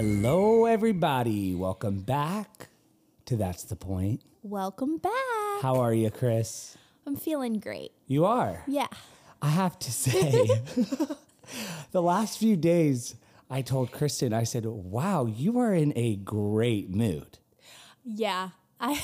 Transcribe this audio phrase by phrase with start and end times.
[0.00, 1.56] Hello, everybody.
[1.56, 2.68] Welcome back
[3.24, 4.22] to That's the Point.
[4.44, 5.12] Welcome back.
[5.60, 6.78] How are you, Chris?
[7.04, 7.90] I'm feeling great.
[8.06, 8.62] You are.
[8.68, 8.86] Yeah.
[9.42, 10.46] I have to say,
[11.90, 13.16] the last few days,
[13.50, 17.38] I told Kristin, I said, wow, you are in a great mood.
[18.04, 18.50] Yeah.
[18.78, 19.02] I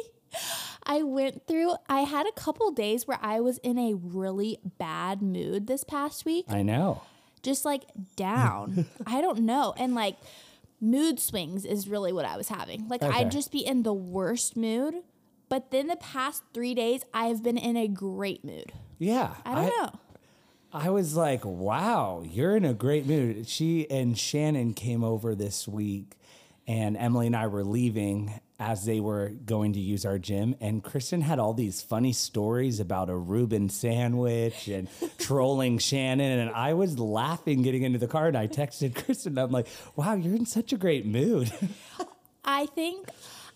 [0.86, 5.20] I went through I had a couple days where I was in a really bad
[5.20, 6.46] mood this past week.
[6.48, 7.02] I know.
[7.46, 7.84] Just like
[8.16, 8.86] down.
[9.06, 9.72] I don't know.
[9.78, 10.16] And like
[10.80, 12.88] mood swings is really what I was having.
[12.88, 13.16] Like Okay.
[13.16, 14.94] I'd just be in the worst mood.
[15.48, 18.72] But then the past three days, I've been in a great mood.
[18.98, 19.34] Yeah.
[19.44, 19.92] I don't know.
[20.72, 23.46] I was like, wow, you're in a great mood.
[23.48, 26.16] She and Shannon came over this week,
[26.66, 30.54] and Emily and I were leaving as they were going to use our gym.
[30.60, 36.38] And Kristin had all these funny stories about a Reuben sandwich and trolling Shannon.
[36.38, 40.14] And I was laughing getting into the car, and I texted Kristin, I'm like, wow,
[40.14, 41.52] you're in such a great mood.
[42.44, 43.08] I think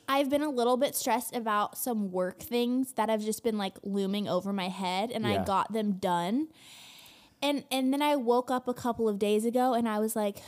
[0.09, 3.77] I've been a little bit stressed about some work things that have just been like
[3.83, 5.41] looming over my head and Yeah.
[5.41, 6.49] I got them done.
[7.41, 10.39] And and then I woke up a couple of days ago and I was like,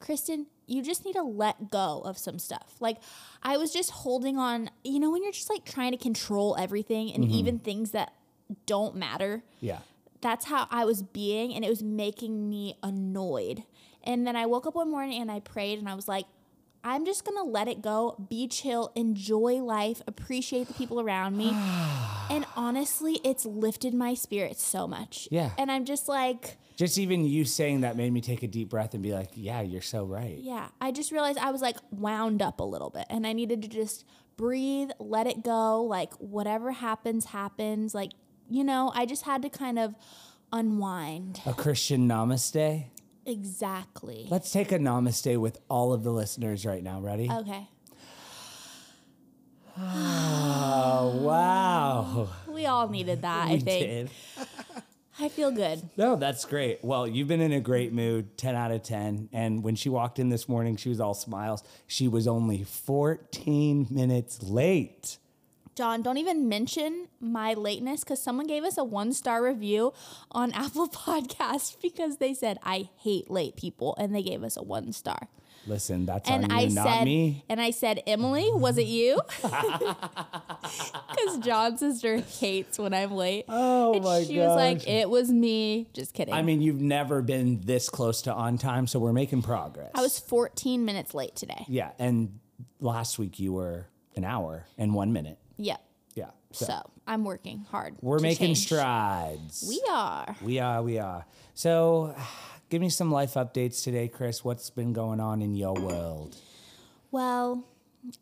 [0.00, 2.74] Kristin, you just need to let go of some stuff.
[2.80, 2.98] Like
[3.42, 7.12] I was just holding on, you know, when you're just like trying to control everything
[7.12, 7.34] and mm-hmm.
[7.34, 8.12] even things that
[8.64, 9.78] don't matter yeah.
[10.20, 13.64] that's how I was being, and it was making me annoyed.
[14.04, 16.26] And then I woke up one morning and I prayed, and I was like,
[16.86, 21.50] I'm just gonna let it go, be chill, enjoy life, appreciate the people around me.
[22.30, 25.26] and honestly, it's lifted my spirits so much.
[25.32, 25.50] Yeah.
[25.58, 28.94] And I'm just like, Just even you saying that made me take a deep breath
[28.94, 30.38] and be like, yeah, you're so right.
[30.38, 33.62] yeah, I just realized I was like wound up a little bit, and I needed
[33.62, 34.04] to just
[34.36, 35.82] breathe, let it go.
[35.82, 37.96] Like, whatever happens, happens.
[37.96, 38.12] Like,
[38.48, 39.96] you know, I just had to kind of
[40.52, 41.40] unwind.
[41.46, 42.84] A Christian namaste.
[43.26, 44.26] Exactly.
[44.30, 47.00] Let's take a namaste with all of the listeners right now.
[47.00, 47.28] Ready?
[47.30, 47.68] Okay.
[49.78, 52.28] Oh, wow.
[52.48, 54.10] We all needed that, I think.
[55.18, 55.82] I feel good.
[55.96, 56.84] No, that's great.
[56.84, 59.30] Well, you've been in a great mood, 10 out of 10.
[59.32, 61.64] And when she walked in this morning, she was all smiles.
[61.86, 65.16] She was only 14 minutes late.
[65.76, 69.92] Jon, don't even mention my lateness because someone gave us a one star review
[70.32, 73.94] on Apple Podcasts because they said, I hate late people.
[73.98, 75.28] And they gave us a one star.
[75.66, 77.44] Listen, that's And on you, I not said, me.
[77.48, 79.20] and I said, Emily, was it you?
[81.16, 83.44] Because Jon's sister hates when I'm late.
[83.48, 84.26] Oh and my god!
[84.26, 85.88] she was like, it was me.
[85.92, 86.34] Just kidding.
[86.34, 89.90] I mean, you've never been this close to on time, so we're making progress.
[89.94, 91.64] I was 14 minutes late today.
[91.68, 91.92] Yeah.
[91.98, 92.40] And
[92.80, 93.86] last week you were
[94.16, 95.38] an hour and one minute.
[95.58, 95.80] Yep.
[96.14, 96.30] Yeah.
[96.52, 97.96] So, So I'm working hard.
[98.00, 98.66] we're making change.
[98.66, 99.64] strides.
[99.68, 100.36] We are.
[100.42, 101.26] We are, we are.
[101.54, 102.14] So,
[102.70, 104.44] give me some life updates today, Chris.
[104.44, 106.36] What's been going on in your world?
[107.10, 107.64] Well,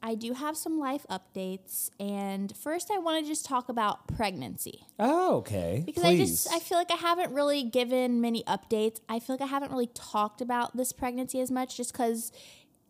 [0.03, 4.87] I do have some life updates, and first I want to just talk about pregnancy
[4.99, 5.83] Oh, okay.
[5.85, 6.21] because Please.
[6.21, 9.01] I just I feel like I haven't really given many updates.
[9.09, 12.33] I feel like I haven't really talked about this pregnancy as much, just because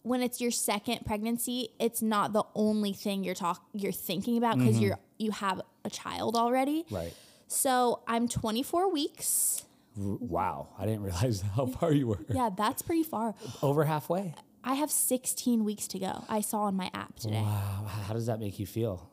[0.05, 4.59] when it's your second pregnancy, it's not the only thing you're talk you're thinking about
[4.59, 6.85] because you're you have a child already.
[6.91, 7.13] right.
[7.47, 9.65] So I'm 24 weeks.
[9.97, 10.69] Wow.
[10.79, 12.19] I didn't realize how far you were.
[12.29, 13.35] Yeah, that's pretty far.
[13.63, 14.35] Over halfway.
[14.63, 16.25] I have 16 weeks to go.
[16.29, 17.41] I saw on my app today.
[17.41, 17.87] Wow.
[18.07, 19.11] How does that make you feel?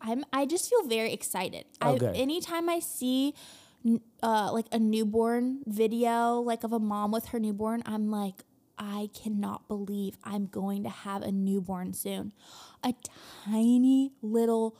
[0.00, 1.64] I'm I just feel very excited.
[1.80, 2.16] Oh, I, good.
[2.16, 3.34] anytime I see
[4.22, 8.44] uh, like a newborn video, like of a mom with her newborn, I'm like,
[8.78, 12.32] I cannot believe I'm going to have a newborn soon.
[12.82, 12.94] A
[13.44, 14.76] tiny little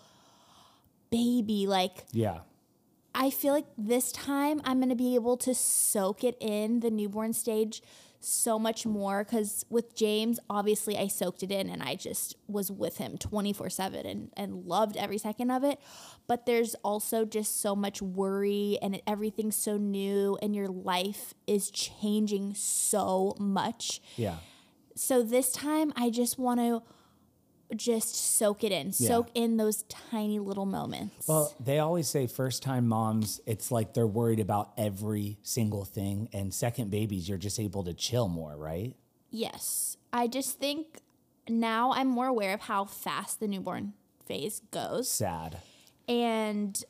[1.10, 1.66] baby.
[1.66, 2.40] Like Yeah.
[3.14, 6.90] I feel like this time I'm going to be able to soak it in the
[6.90, 7.80] newborn stage
[8.24, 12.70] so much more because with James, obviously I soaked it in and I just was
[12.70, 15.78] with him 24 7 and, and loved every second of it.
[16.26, 21.70] But there's also just so much worry and everything's so new and your life is
[21.70, 24.00] changing so much.
[24.16, 24.36] Yeah.
[24.96, 26.82] So this time I just want to
[27.74, 29.08] just soak it in, Yeah.
[29.08, 31.28] soak in those tiny little moments.
[31.28, 36.28] Well, they always say first time moms, it's like they're worried about every single thing.
[36.32, 38.94] And second babies, you're just able to chill more, right?
[39.30, 39.96] Yes.
[40.12, 41.00] I just think
[41.48, 43.92] now I'm more aware of how fast the newborn
[44.24, 45.10] phase goes.
[45.10, 45.58] Sad.
[46.08, 46.82] And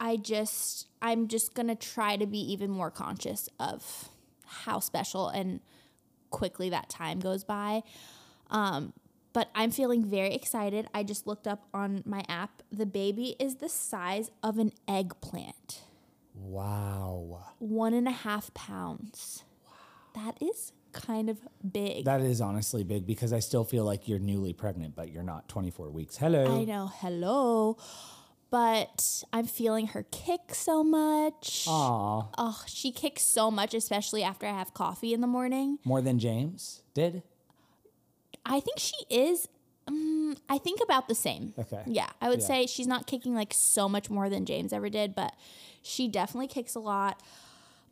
[0.00, 4.08] I just, I'm just going to try to be even more conscious of
[4.44, 5.60] how special and
[6.30, 7.82] quickly that time goes by.
[8.50, 8.92] Um,
[9.36, 10.88] but I'm feeling very excited.
[10.94, 12.62] I just looked up on my app.
[12.72, 15.82] The baby is the size of an eggplant,
[16.34, 17.44] Wow.
[17.58, 19.44] One and a half pounds.
[19.66, 20.24] Wow.
[20.24, 21.36] That is kind of
[21.70, 22.06] big.
[22.06, 25.50] That is honestly big because I still feel like you're newly pregnant, but you're not
[25.50, 26.16] 24 weeks.
[26.16, 26.58] Hello.
[26.58, 27.76] I know, hello.
[28.48, 31.66] But I'm feeling her kick so much.
[31.68, 32.28] Aw.
[32.38, 35.78] Oh, she kicks so much, especially after I have coffee in the morning.
[35.84, 37.22] More than James did?
[38.46, 39.48] I think she is.
[39.88, 41.52] Um, I think about the same.
[41.58, 41.82] Okay.
[41.86, 42.46] Yeah, I would Yeah.
[42.46, 45.34] say she's not kicking like so much more than James ever did, but
[45.82, 47.22] she definitely kicks a lot.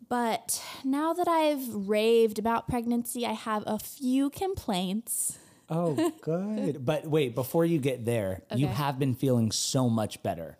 [0.08, 5.38] But now that I've raved about pregnancy, I have a few complaints.
[5.70, 6.84] Oh, good.
[6.84, 10.58] but wait, before you get there, you have been feeling so much better.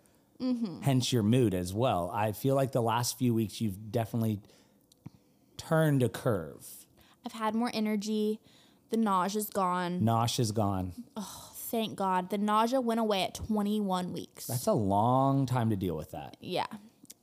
[0.81, 2.11] Hence your mood as well.
[2.13, 4.41] I feel like the last few weeks you've definitely
[5.57, 6.65] turned a curve.
[7.25, 8.39] I've had more energy.
[8.91, 10.01] The nausea's gone.
[10.01, 10.93] Nosh is gone.
[11.17, 12.29] Oh, thank God.
[12.29, 14.47] The nausea went away at 21 weeks.
[14.47, 16.37] That's a long time to deal with that.
[16.39, 16.67] Yeah.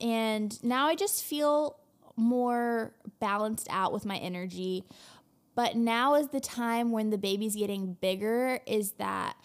[0.01, 1.79] And now I just feel
[2.17, 4.85] more balanced out with my energy.
[5.55, 9.37] But now is the time when the baby's getting bigger, is that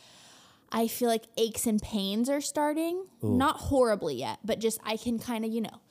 [0.71, 3.05] I feel like aches and pains are starting.
[3.21, 5.81] Not horribly yet, but just I can kind of, you know,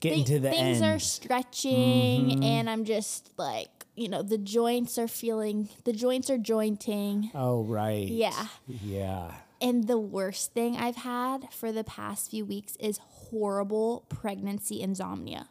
[0.00, 1.02] Getting thi- to the things are end.
[1.02, 2.42] stretching mm-hmm.
[2.42, 7.30] and I'm just like, you know, the joints are feeling, the joints are jointing.
[7.34, 8.06] oh, right.
[8.06, 8.46] Yeah.
[8.66, 9.32] Yeah.
[9.60, 15.48] And the worst thing I've had for the past few weeks is horrible pregnancy insomnia.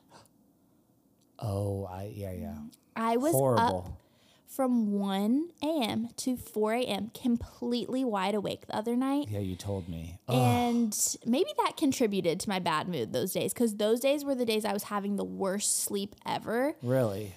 [1.39, 2.55] Oh, I yeah, yeah.
[2.95, 3.99] I was Horrible.
[4.47, 6.09] from 1 a.m.
[6.17, 7.11] to 4 a.m.
[7.19, 9.27] completely wide awake the other night.
[9.29, 10.17] Yeah, you told me.
[10.29, 10.95] And
[11.25, 14.63] maybe that contributed to my bad mood those days because those days were the days
[14.63, 16.75] I was having the worst sleep ever.
[16.81, 17.33] Really?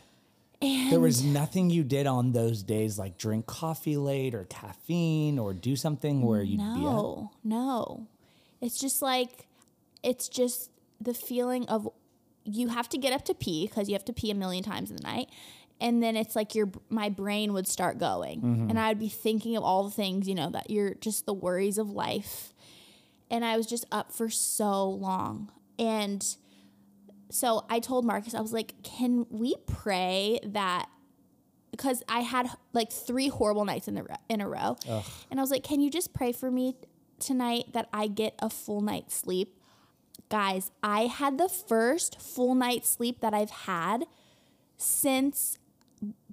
[0.60, 5.38] And There was nothing you did on those days like drink coffee late or caffeine
[5.38, 6.68] or do something where you'd be up?
[6.78, 8.06] no, no.
[8.60, 9.46] It's just like,
[10.02, 10.70] it's just
[11.00, 11.88] the feeling of
[12.44, 14.90] you have to get up to pee because you have to pee a million times
[14.90, 15.28] in the night.
[15.80, 18.70] And then it's like your my brain would start going, Mm-hmm.
[18.70, 21.34] and I would be thinking of all the things you know that you're just the
[21.34, 22.52] worries of life.
[23.30, 26.24] And I was just up for so long, and
[27.30, 30.88] so I told Marcus, I was like, "Can we pray that?"
[31.70, 34.76] Because I had like three horrible nights in the ro- in a row,
[35.30, 36.76] and I was like, "Can you just pray for me
[37.20, 39.54] tonight that I get a full night's sleep?"
[40.30, 44.04] Guys, I had the first full night's sleep that I've had
[44.76, 45.58] since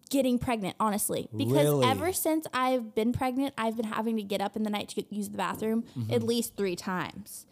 [0.09, 1.27] getting pregnant, honestly.
[1.35, 1.85] Because Really?
[1.87, 4.95] ever since I've been pregnant, I've been having to get up in the night to
[4.95, 6.13] get, use the bathroom mm-hmm.
[6.13, 7.45] at least three times.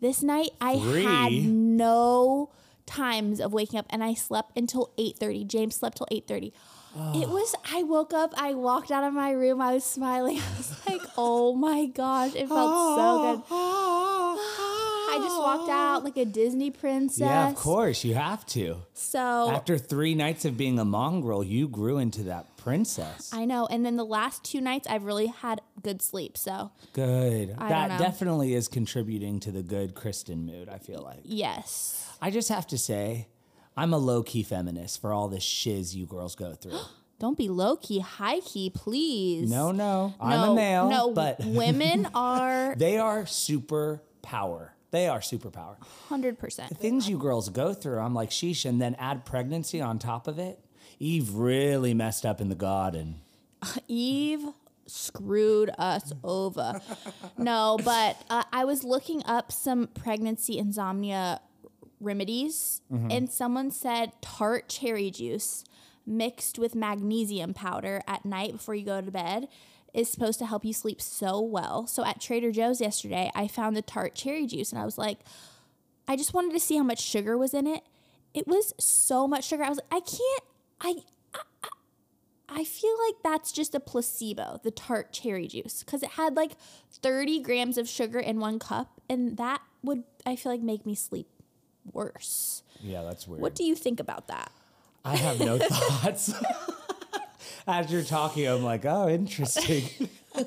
[0.00, 2.50] This night, I had no
[2.86, 5.44] times of waking up, and I slept until eight thirty.
[5.44, 6.52] James slept till eight thirty.
[7.14, 7.54] It was.
[7.72, 8.34] I woke up.
[8.36, 9.60] I walked out of my room.
[9.60, 10.38] I was smiling.
[10.40, 14.96] I was like, "Oh my gosh!" It felt so good.
[15.10, 17.20] I just walked out like a Disney princess.
[17.20, 18.76] Yeah, of course, you have to.
[18.94, 23.30] So After three nights of being a mongrel, you grew into that princess.
[23.32, 23.66] I know.
[23.66, 26.36] And then the last two nights, I've really had good sleep.
[26.38, 27.54] So Good.
[27.58, 31.20] I that definitely is contributing to the good Kristin mood, I feel like.
[31.24, 33.28] yes, I just have to say,
[33.76, 36.78] I'm a low key feminist for all the shiz you girls go through.
[37.18, 39.48] don't be low key, high key, please.
[39.50, 44.74] No, no, I'm no, a male, No, but women are they are super power.
[44.90, 45.76] They are superpower.
[46.08, 46.68] hundred percent.
[46.70, 50.26] The things you girls go through, I'm like, sheesh, and then add pregnancy on top
[50.26, 50.58] of it.
[50.98, 53.20] Eve really messed up in the garden.
[53.88, 54.46] Eve
[54.86, 56.80] screwed us over.
[57.38, 61.40] no, but uh, I was looking up some pregnancy insomnia
[62.00, 65.64] remedies, and someone said tart cherry juice
[66.06, 69.46] mixed with magnesium powder at night before you go to bed
[69.94, 71.86] is supposed to help you sleep so well.
[71.86, 75.20] So at Trader Joe's yesterday, I found the tart cherry juice, and I was like,
[76.08, 77.82] I just wanted to see how much sugar was in it.
[78.34, 79.64] It was so much sugar.
[79.64, 80.44] I was like, I can't.
[80.80, 80.94] I
[82.52, 86.52] I feel like that's just a placebo, the tart cherry juice, because it had like
[86.90, 90.96] 30 grams of sugar in one cup, and that would, I feel like, make me
[90.96, 91.28] sleep
[91.92, 92.64] worse.
[92.82, 93.40] Yeah, that's weird.
[93.40, 94.50] What do you think about that?
[95.04, 96.34] I have no thoughts.
[97.70, 99.84] As you're talking, I'm like, oh, interesting.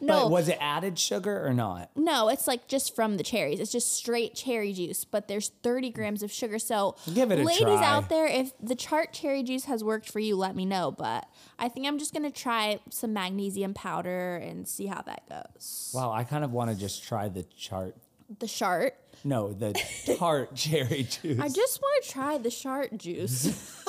[0.00, 1.90] No, But was it added sugar or not?
[1.94, 3.60] no, it's like just from the cherries.
[3.60, 6.58] It's just straight cherry juice, but there's 30 grams of sugar.
[6.58, 7.84] So, Give it a ladies try.
[7.84, 10.90] out there, if the chart cherry juice has worked for you, let me know.
[10.90, 11.26] But
[11.58, 15.90] I think I'm just gonna try some magnesium powder and see how that goes.
[15.94, 17.96] Wow, I kind of want to just try the chart.
[18.38, 18.96] The chart?
[19.22, 19.72] No, the
[20.18, 21.40] tart cherry juice.
[21.40, 23.82] I just want to try the chart juice.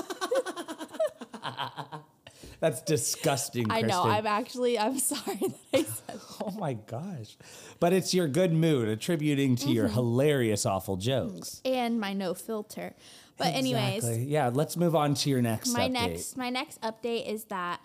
[2.60, 3.70] That's disgusting.
[3.70, 4.04] I know.
[4.04, 4.12] Kristin.
[4.18, 4.80] I'm actually.
[4.80, 6.20] I'm sorry that I said.
[6.44, 7.38] Oh my gosh.
[7.80, 9.74] But it's your good mood attributing to Mm-hmm.
[9.74, 11.62] your hilarious, awful jokes.
[11.66, 12.94] And my no filter,
[13.38, 14.24] But anyways, Exactly.
[14.26, 14.50] yeah.
[14.54, 15.70] Let's move on to your next.
[15.74, 15.92] my update.
[15.92, 17.82] next my next update is that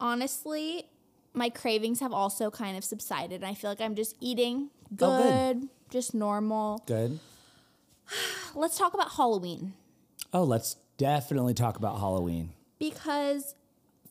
[0.00, 0.84] honestly,
[1.32, 3.42] my cravings have also kind of subsided.
[3.44, 5.68] I feel like I'm just eating good, Oh, good.
[5.90, 6.82] just normal.
[6.86, 7.18] Good.
[8.54, 9.72] Let's talk about Halloween.
[10.32, 12.50] Oh, let's definitely talk about Halloween.
[12.78, 13.54] because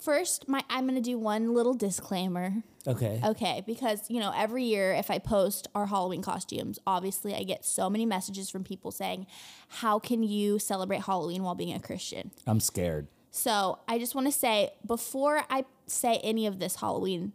[0.02, 2.64] first my I'm going to do one little disclaimer.
[2.88, 3.22] Okay.
[3.24, 7.64] Okay, because you know, every year if I post our Halloween costumes, obviously I get
[7.64, 9.28] so many messages from people saying,
[9.68, 13.08] "How can you celebrate Halloween while being a Christian?" I'm scared.
[13.34, 17.34] So, I just want to say before I say any of this Halloween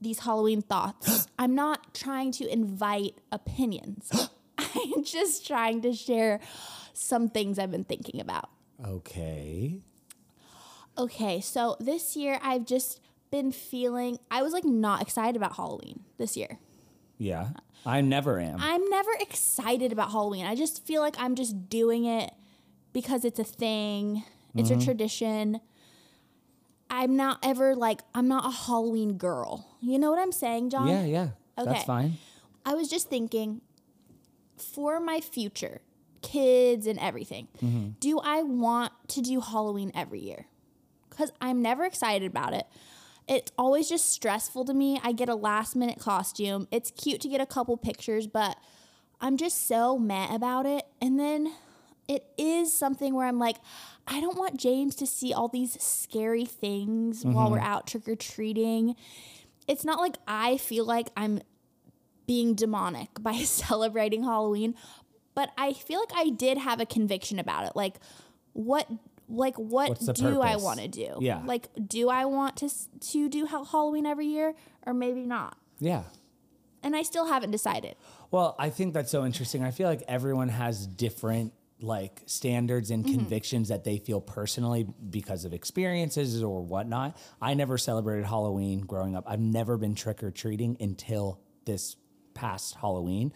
[0.00, 4.10] these Halloween thoughts, I'm not trying to invite opinions.
[4.58, 6.40] I'm just trying to share
[6.92, 8.50] some things I've been thinking about.
[8.84, 9.80] Okay.
[10.98, 16.00] Okay, so this year I've just been feeling I was like not excited about Halloween
[16.18, 16.58] this year.
[17.18, 17.50] Yeah.
[17.86, 18.58] I never am.
[18.60, 20.44] I'm never excited about Halloween.
[20.44, 22.32] I just feel like I'm just doing it
[22.92, 24.84] because it's a thing, it's a mm-hmm.
[24.84, 25.60] tradition.
[26.90, 29.68] I'm not ever like, I'm not a Halloween girl.
[29.80, 30.88] You know what I'm saying, Jon?
[30.88, 31.28] yeah, yeah.
[31.56, 31.72] Okay.
[31.72, 32.18] That's fine.
[32.66, 33.60] I was just thinking
[34.56, 35.82] for my future,
[36.22, 37.90] kids and everything, mm-hmm.
[38.00, 40.46] do I want to do Halloween every year?
[41.20, 42.66] Because I'm never excited about it.
[43.28, 44.98] It's always just stressful to me.
[45.04, 46.66] I get a last minute costume.
[46.70, 48.56] It's cute to get a couple pictures, but
[49.20, 50.86] I'm just so mad about it.
[50.98, 51.52] And then
[52.08, 53.58] it is something where I'm like,
[54.06, 57.66] I don't want James to see all these scary things while we're mm-hmm.
[57.66, 58.96] out trick or treating.
[59.68, 61.42] It's not like I feel like I'm
[62.26, 64.74] being demonic by celebrating Halloween,
[65.34, 67.76] but I feel like I did have a conviction about it.
[67.76, 67.96] Like,
[68.54, 68.88] what,
[69.30, 71.16] like, what do I want to do?
[71.20, 71.42] Yeah.
[71.44, 72.70] Like, do I want to
[73.12, 75.56] to do Halloween every year, or maybe not?
[75.78, 76.02] Yeah.
[76.82, 77.96] And I still haven't decided.
[78.30, 79.62] Well, I think that's so interesting.
[79.62, 83.14] I feel like everyone has different like standards and mm-hmm.
[83.14, 87.16] convictions that they feel personally because of experiences or whatnot.
[87.40, 89.24] I never celebrated Halloween growing up.
[89.26, 91.96] I've never been trick or treating until this
[92.34, 93.32] past Halloween.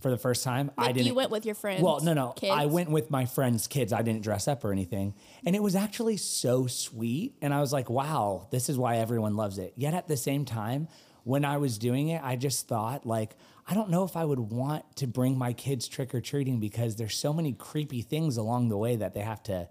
[0.00, 1.06] For the first time, I didn't.
[1.06, 1.82] you went with your friends.
[1.82, 2.32] Well, no, no.
[2.32, 2.52] Kids.
[2.56, 3.92] I went with my friends' kids.
[3.92, 5.14] I didn't dress up or anything.
[5.44, 7.36] And it was actually so sweet.
[7.42, 9.72] And I was like, wow, this is why everyone loves it.
[9.76, 10.88] Yet at the same time,
[11.24, 13.36] when I was doing it, I just thought, like,
[13.68, 16.96] I don't know if I would want to bring my kids trick or treating because
[16.96, 19.68] there's so many creepy things along the way that they have to.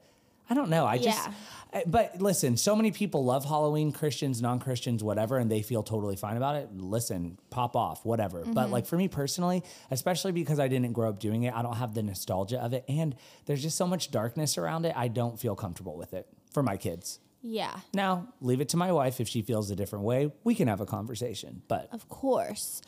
[0.49, 0.85] I don't know.
[0.85, 1.17] I just.
[1.17, 1.33] Yeah.
[1.73, 5.83] I- But listen, so many people love Halloween, Christians, non Christians, whatever, and they feel
[5.83, 6.69] totally fine about it.
[6.75, 8.43] Listen, pop off, whatever.
[8.43, 8.71] But mm-hmm.
[8.71, 11.93] like for me personally, especially because I didn't grow up doing it, I don't have
[11.93, 12.85] the nostalgia of it.
[12.87, 13.15] And
[13.45, 16.75] there's just so much darkness around it, I don't feel comfortable with it for my
[16.75, 17.19] kids.
[17.43, 19.21] yeah, Now, leave it to my wife.
[19.21, 21.61] If she feels a different way, we can have a conversation.
[21.67, 22.81] But of course.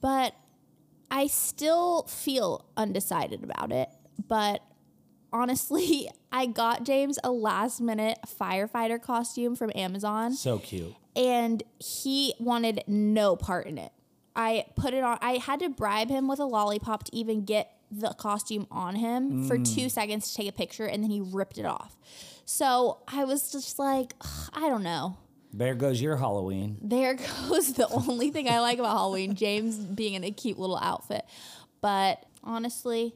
[0.00, 0.34] But
[1.10, 3.90] I still feel undecided about it.
[4.26, 4.62] But
[5.32, 10.32] honestly, I got James a last minute firefighter costume from Amazon.
[10.32, 10.94] so cute.
[11.14, 13.92] and he wanted no part in it.
[14.34, 15.18] I put it on.
[15.20, 19.46] I had to bribe him with a lollipop to even get the costume on him
[19.46, 19.74] for mm.
[19.74, 21.96] two seconds to take a picture, and then he ripped it off.
[22.46, 24.14] So I was just like,
[24.54, 25.18] I don't know.
[25.52, 26.78] There goes your Halloween.
[26.80, 27.14] There
[27.48, 31.26] goes the only thing I like about Halloween, James being in a cute little outfit.
[31.82, 33.14] But honestly,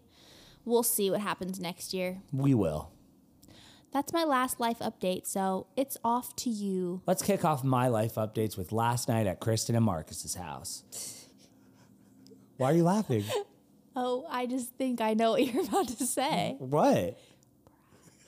[0.67, 2.19] we'll see what happens next year.
[2.33, 2.91] We will.
[3.97, 7.01] That's my last life update, so it's off to you.
[7.07, 10.83] Let's kick off my life updates with last night at Kristin and Marcus's house.
[12.59, 13.25] Why are you laughing?
[13.97, 16.57] Oh, I just think I know what you're about to say.
[16.59, 17.19] What?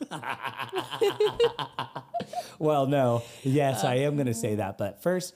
[2.58, 3.22] well, no.
[3.42, 4.78] Yes, I am going to say that.
[4.78, 5.34] But first,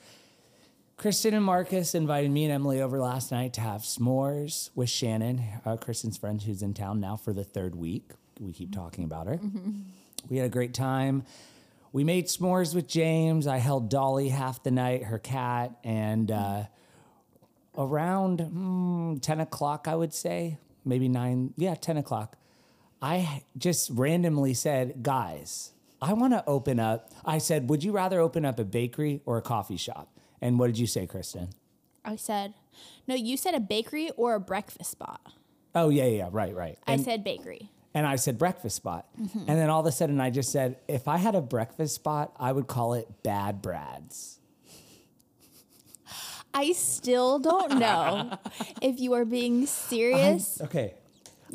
[0.97, 5.43] Kristin and Marcus invited me and Emily over last night to have s'mores with Shannon,
[5.63, 8.13] uh, Kristin's friend who's in town now for the third week.
[8.39, 9.39] We keep talking about her.
[10.29, 11.23] We had a great time.
[11.91, 13.45] We made s'mores with James.
[13.45, 16.63] I held Dolly half the night, her cat, and uh,
[17.77, 22.37] around mm, 10 o'clock, I would say, maybe nine, yeah, 10 o'clock.
[23.01, 27.11] I just randomly said, guys, I want to open up.
[27.23, 30.09] I said, would you rather open up a bakery or a coffee shop?
[30.41, 31.49] And what did you say, Kristin?
[32.03, 32.53] I said,
[33.07, 35.21] no, you said a bakery or a breakfast spot.
[35.75, 36.77] Oh, yeah, yeah, yeah, right, right.
[36.87, 37.69] I said bakery.
[37.93, 39.05] And I said breakfast spot.
[39.21, 39.39] Mm-hmm.
[39.47, 42.33] And then all of a sudden I just said, if I had a breakfast spot,
[42.39, 44.39] I would call it Bad Brad's.
[46.53, 48.37] I still don't know
[48.81, 50.61] if you are being serious.
[50.61, 50.93] Okay.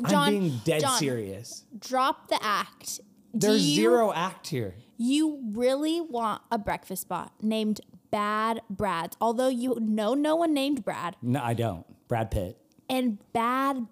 [0.03, 0.97] I'm being dead Jon.
[0.97, 1.65] serious.
[1.77, 2.99] Drop the act.
[3.33, 4.75] There's you- zero act here.
[5.01, 7.79] You really want a breakfast spot named
[8.11, 11.15] Bad Brad's, although you know no one named Brad.
[11.21, 11.85] No, I don't.
[12.09, 12.57] Brad Pitt.
[12.89, 13.87] And bad,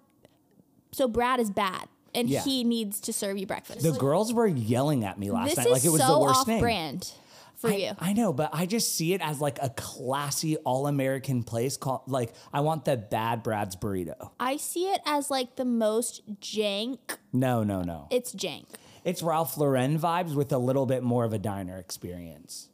[0.92, 1.88] so Brad is bad.
[2.14, 2.42] And Yeah.
[2.42, 3.82] he needs to serve you breakfast.
[3.82, 6.18] The girls were yelling at me last this night is like it was so the
[6.20, 6.60] worst off name.
[6.60, 7.12] brand
[7.56, 7.92] for I, you.
[7.98, 12.02] I know, but I just see it as like a classy all American place called
[12.06, 14.30] like I want the Bad Brad's burrito.
[14.38, 16.98] I see it as like the most jank.
[17.32, 18.06] No, no, no.
[18.10, 18.66] It's jank.
[19.04, 22.68] It's Ralph Lauren vibes with a little bit more of a diner experience.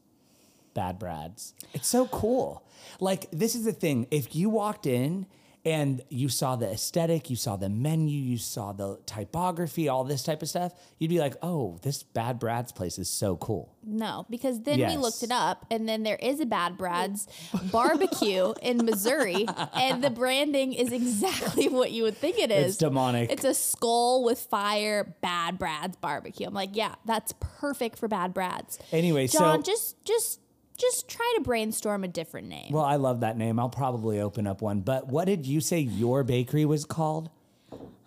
[0.75, 1.55] Bad Brad's.
[1.73, 2.65] It's so cool.
[2.99, 4.09] Like, this is the thing.
[4.11, 5.27] If you walked in
[5.65, 10.23] and you saw the aesthetic, you saw the menu, you saw the typography, all this
[10.23, 13.75] type of stuff, you'd be like, oh, this Bad Brad's place is so cool.
[13.83, 17.27] No, because then we looked it up, and then there is a Bad Brad's
[17.73, 22.73] barbecue in Missouri, and the branding is exactly what you would think it is.
[22.73, 23.31] It's demonic.
[23.31, 26.47] It's a skull with fire, Bad Brad's barbecue.
[26.47, 28.79] I'm like, yeah, that's perfect for Bad Brad's.
[28.93, 29.73] Anyway, Jon, so.
[29.73, 30.41] just just
[30.77, 32.73] just try to brainstorm a different name.
[32.73, 33.59] well, I love that name.
[33.59, 34.81] I'll probably open up one.
[34.81, 37.31] But what did you say your bakery was called?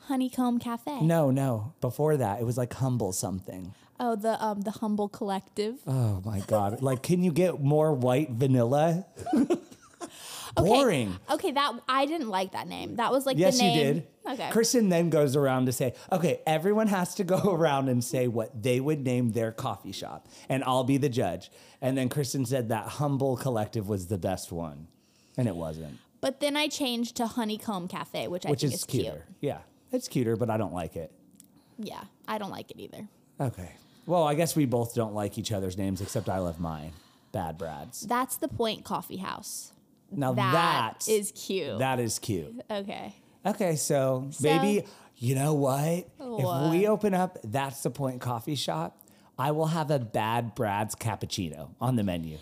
[0.08, 1.02] Honeycomb Cafe.
[1.02, 1.74] No, no.
[1.82, 3.74] Before that, it was like Humble something.
[4.00, 5.80] Oh, the um the Humble Collective.
[5.88, 6.82] Oh my God.
[6.82, 9.06] like, can you get more white vanilla?
[10.58, 11.16] Boring.
[11.32, 12.96] Okay, that I didn't like that name.
[12.98, 13.94] That was like Yes, the you name.
[13.96, 14.08] did.
[14.34, 14.50] Okay.
[14.50, 18.62] Kristin then goes around to say, okay, everyone has to go around and say what
[18.62, 21.50] they would name their coffee shop, and I'll be the judge.
[21.82, 24.88] And then Kristin said that Humble Collective was the best one,
[25.38, 28.80] and it wasn't, But then I changed to Honeycomb Cafe, which I which think is
[28.80, 29.04] is cute.
[29.06, 29.26] cuter.
[29.40, 29.60] Yeah,
[29.92, 31.12] it's cuter, but I don't like it.
[31.78, 33.08] Yeah, I don't like it either.
[33.40, 33.72] Okay.
[34.08, 36.94] Well, I guess we both don't like each other's names, except I love mine.
[37.34, 38.02] Bad Brad's.
[38.02, 39.74] That's the Point Coffee House.
[40.12, 40.52] Now That
[41.06, 41.80] that is cute.
[41.80, 42.62] That is cute.
[42.70, 43.16] okay.
[43.46, 44.86] Okay, so, So- maybe
[45.16, 46.08] you know what?
[46.20, 49.02] If we open up that's the point coffee shop,
[49.40, 52.38] I will have a bad Brad's cappuccino on the menu.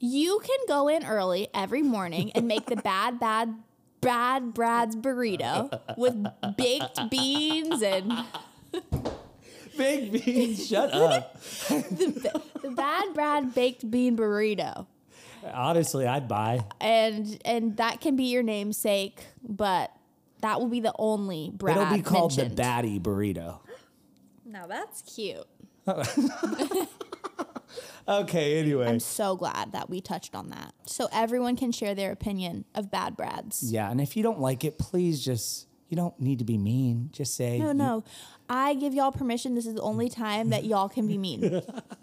[0.00, 3.54] You can go in early every morning and make the bad, bad,
[4.00, 6.16] bad Brad's burrito with
[6.56, 8.12] baked beans and
[9.76, 11.40] Baked beans, shut up.
[11.68, 14.86] the bad Brad baked bean burrito.
[15.52, 16.64] Honestly, I'd buy.
[16.80, 19.92] And and that can be your namesake, but
[20.40, 22.56] that will be the only Brad It'll be called mentioned.
[22.56, 23.58] the Batty Burrito.
[24.44, 25.46] Now that's cute.
[28.08, 28.86] Okay, anyway.
[28.88, 30.72] I'm so glad that we touched on that.
[30.86, 33.70] So everyone can share their opinion of bad Brads.
[33.70, 37.10] yeah, and if you don't like it, please just, you don't need to be mean.
[37.12, 38.04] Just say, No, no.
[38.48, 39.54] I give y'all permission.
[39.54, 41.60] This is the only time that y'all can be mean.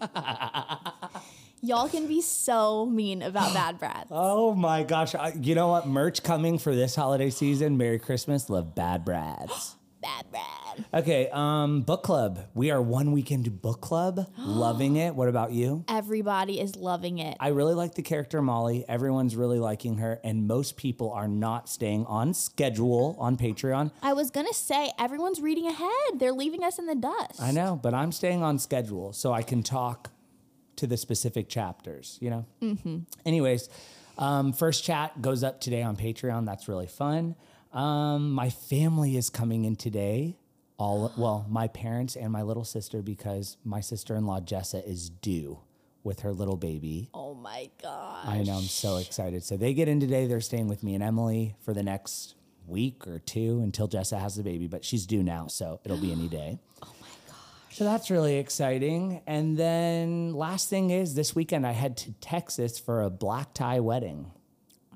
[1.62, 4.08] y'all can be so mean about bad Brads.
[4.10, 5.14] Oh my gosh.
[5.14, 5.86] I, you know what?
[5.86, 7.76] Merch coming for this holiday season.
[7.76, 8.48] Merry Christmas.
[8.50, 9.76] Love Bad Brads.
[10.02, 10.84] Bad Brad.
[10.94, 12.46] Okay, um, book club.
[12.54, 14.30] We are one weekend book club.
[14.38, 15.16] Loving it.
[15.16, 15.84] What about you?
[15.88, 17.36] Everybody is loving it.
[17.40, 18.84] I really like the character Molly.
[18.88, 23.90] Everyone's really liking her, and most people are not staying on schedule on Patreon.
[24.02, 26.18] I was gonna say everyone's reading ahead.
[26.20, 27.40] They're leaving us in the dust.
[27.40, 30.10] I know, but I'm staying on schedule so I can talk
[30.76, 32.46] to the specific chapters, you know?
[32.62, 32.98] Mm-hmm.
[33.24, 33.68] Anyways,
[34.18, 36.46] um, first chat goes up today on Patreon.
[36.46, 37.34] That's really fun.
[37.72, 40.36] Um, my family is coming in today.
[40.78, 45.60] All well, my parents and my little sister because my sister-in-law Jessa is due
[46.04, 47.08] with her little baby.
[47.14, 48.28] Oh my god.
[48.28, 49.42] I know, I'm so excited.
[49.42, 50.26] So they get in today.
[50.26, 52.34] They're staying with me and Emily for the next
[52.66, 56.12] week or two until Jessa has the baby, but she's due now, so it'll be
[56.12, 56.58] any day.
[56.82, 56.95] Oh.
[57.76, 59.20] So that's really exciting.
[59.26, 63.80] And then last thing is this weekend I head to Texas for a black tie
[63.80, 64.30] wedding.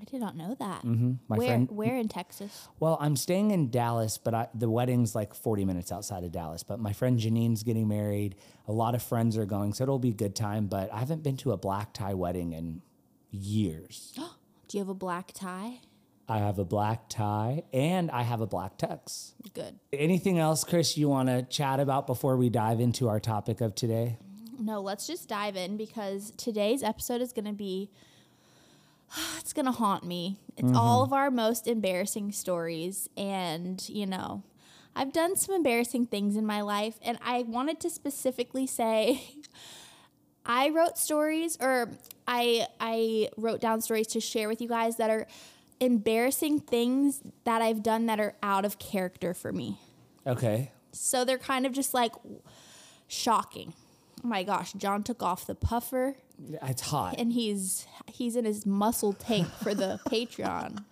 [0.01, 0.83] I did not know that.
[0.83, 1.13] Mm-hmm.
[1.29, 2.69] My where friend- where in Texas?
[2.79, 6.63] Well, I'm staying in Dallas, but I, the wedding's like 40 minutes outside of Dallas.
[6.63, 8.37] But my friend Janine's getting married.
[8.67, 10.67] A lot of friends are going, so it'll be a good time.
[10.67, 12.81] But I haven't been to a black tie wedding in
[13.31, 14.15] years.
[14.69, 15.81] Do you have a black tie?
[16.31, 19.33] I have a black tie and I have a black tux.
[19.53, 19.81] Good.
[19.93, 23.75] Anything else, Chris, you want to chat about before we dive into our topic of
[23.75, 24.17] today?
[24.57, 27.91] No, let's just dive in because today's episode is going to be
[29.41, 30.39] it's going to haunt me.
[30.57, 30.77] It's mm-hmm.
[30.77, 34.45] all of our most embarrassing stories and, you know,
[34.95, 39.25] I've done some embarrassing things in my life and I wanted to specifically say
[40.47, 41.91] I wrote stories or
[42.29, 45.27] I I wrote down stories to share with you guys that are
[45.81, 49.79] embarrassing things that I've done that are out of character for me.
[50.27, 50.73] Okay.
[50.93, 52.13] So they're kind of just like
[53.09, 53.73] shocking.
[54.25, 56.17] Oh my gosh, Jon took off the puffer
[56.63, 57.15] It's hot.
[57.19, 60.85] and he's he's in his muscle tank for the Patreon.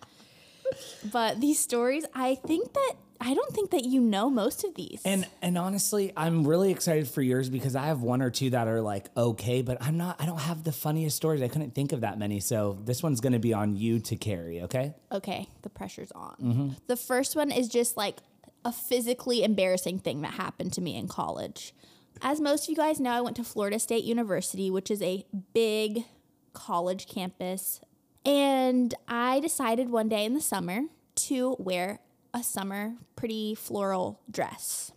[1.11, 5.01] But these stories, I think that I don't think that you know most of these.
[5.03, 8.67] And and honestly, I'm really excited for yours because I have one or two that
[8.67, 10.15] are like okay, but I'm not.
[10.19, 11.41] I don't have the funniest stories.
[11.41, 14.15] I couldn't think of that many, so this one's going to be on you to
[14.15, 14.61] carry.
[14.61, 14.93] Okay.
[15.11, 16.35] okay, the pressure's on.
[16.41, 16.69] Mm-hmm.
[16.87, 18.19] The first one is just like
[18.63, 21.73] a physically embarrassing thing that happened to me in college.
[22.21, 25.25] As most of you guys know, I went to Florida State University, which is a
[25.53, 26.05] big
[26.53, 27.79] college campus.
[28.25, 30.83] And I decided one day in the summer
[31.15, 31.99] to wear
[32.33, 34.91] a summer pretty floral dress.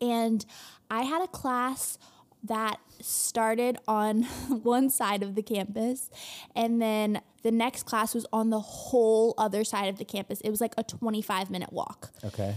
[0.00, 0.44] And
[0.90, 1.98] I had a class
[2.42, 4.22] that started on
[4.62, 6.10] one side of the campus,
[6.54, 10.40] and then the next class was on the whole other side of the campus.
[10.40, 12.10] It was like a 25 minute walk.
[12.24, 12.54] Okay.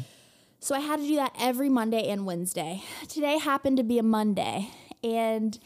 [0.60, 2.82] So I had to do that every Monday and Wednesday.
[3.10, 4.70] Today happened to be a Monday,
[5.04, 5.60] and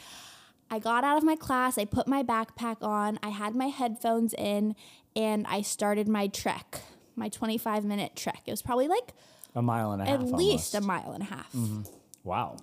[0.69, 4.33] I got out of my class, I put my backpack on, I had my headphones
[4.33, 4.75] in,
[5.15, 6.81] and I started my trek,
[7.17, 8.43] my 25 minute trek.
[8.45, 9.13] It was probably like
[9.55, 10.13] A mile and a half.
[10.15, 10.75] at least almost.
[10.75, 11.51] a mile and a half.
[11.53, 11.81] Mm-hmm.
[12.23, 12.57] Wow.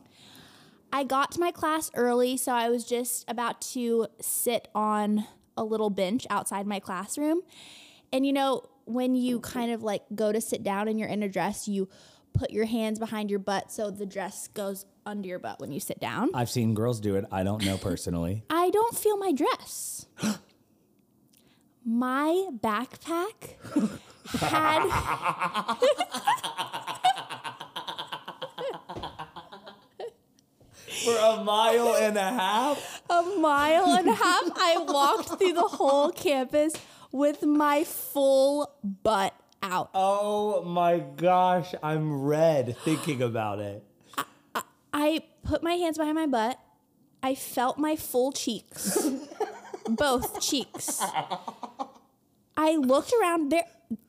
[0.93, 5.65] I got to my class early, so I was just about to sit on a
[5.65, 7.41] little bench outside my classroom.
[8.13, 11.23] And you know, when you kind of like go to sit down and you're in
[11.23, 11.89] a dress, you
[12.33, 15.81] put your hands behind your butt so the dress goes under your butt when you
[15.81, 16.31] sit down.
[16.35, 17.25] I've seen girls do it.
[17.33, 18.45] I don't know personally.
[18.51, 20.07] I don't feel my dress.
[21.85, 23.55] my backpack
[24.27, 24.85] had
[31.05, 33.03] For a mile and a half?
[33.11, 34.43] a mile and a half.
[34.57, 36.75] I walked through the whole campus
[37.13, 39.91] with my full butt out.
[39.95, 41.75] Oh my gosh.
[41.83, 43.85] I'm red thinking about it.
[44.93, 46.59] I put my hands behind my butt.
[47.23, 49.09] I felt my full cheeks,
[49.89, 51.03] both cheeks.
[52.57, 53.65] I looked around there.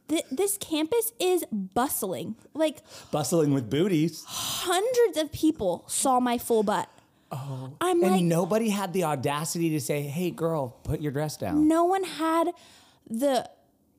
[0.08, 2.36] Th- this campus is bustling.
[2.54, 2.78] Like
[3.12, 4.24] Bustling with booties.
[4.28, 6.88] hundreds of people saw my full butt.
[7.32, 11.38] Oh, I'm And like, nobody had the audacity to say, hey, girl, put your dress
[11.38, 11.68] down.
[11.68, 12.52] no one had
[13.10, 13.50] the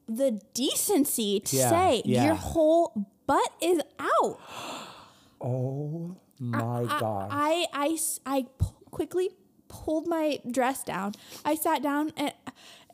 [0.08, 2.26] the decency to Yeah, say yeah.
[2.26, 4.38] your whole butt is out.
[5.40, 7.28] Oh my gosh.
[7.30, 9.30] I I s- I pu- quickly
[9.68, 11.12] pulled my dress down.
[11.44, 12.32] I sat down and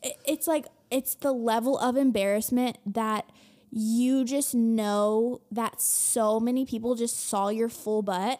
[0.03, 3.25] it- it's like it's the level of embarrassment that
[3.71, 8.39] you just know that so many people just saw your full butt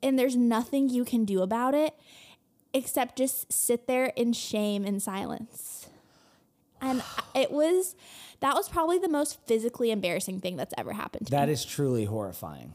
[0.00, 1.92] and there's nothing you can do about it
[2.72, 5.88] except just sit there in shame and silence.
[6.80, 7.02] And
[7.34, 7.96] it was
[8.38, 11.38] that was probably the most physically embarrassing thing that's ever happened to me.
[11.38, 12.74] that is truly horrifying.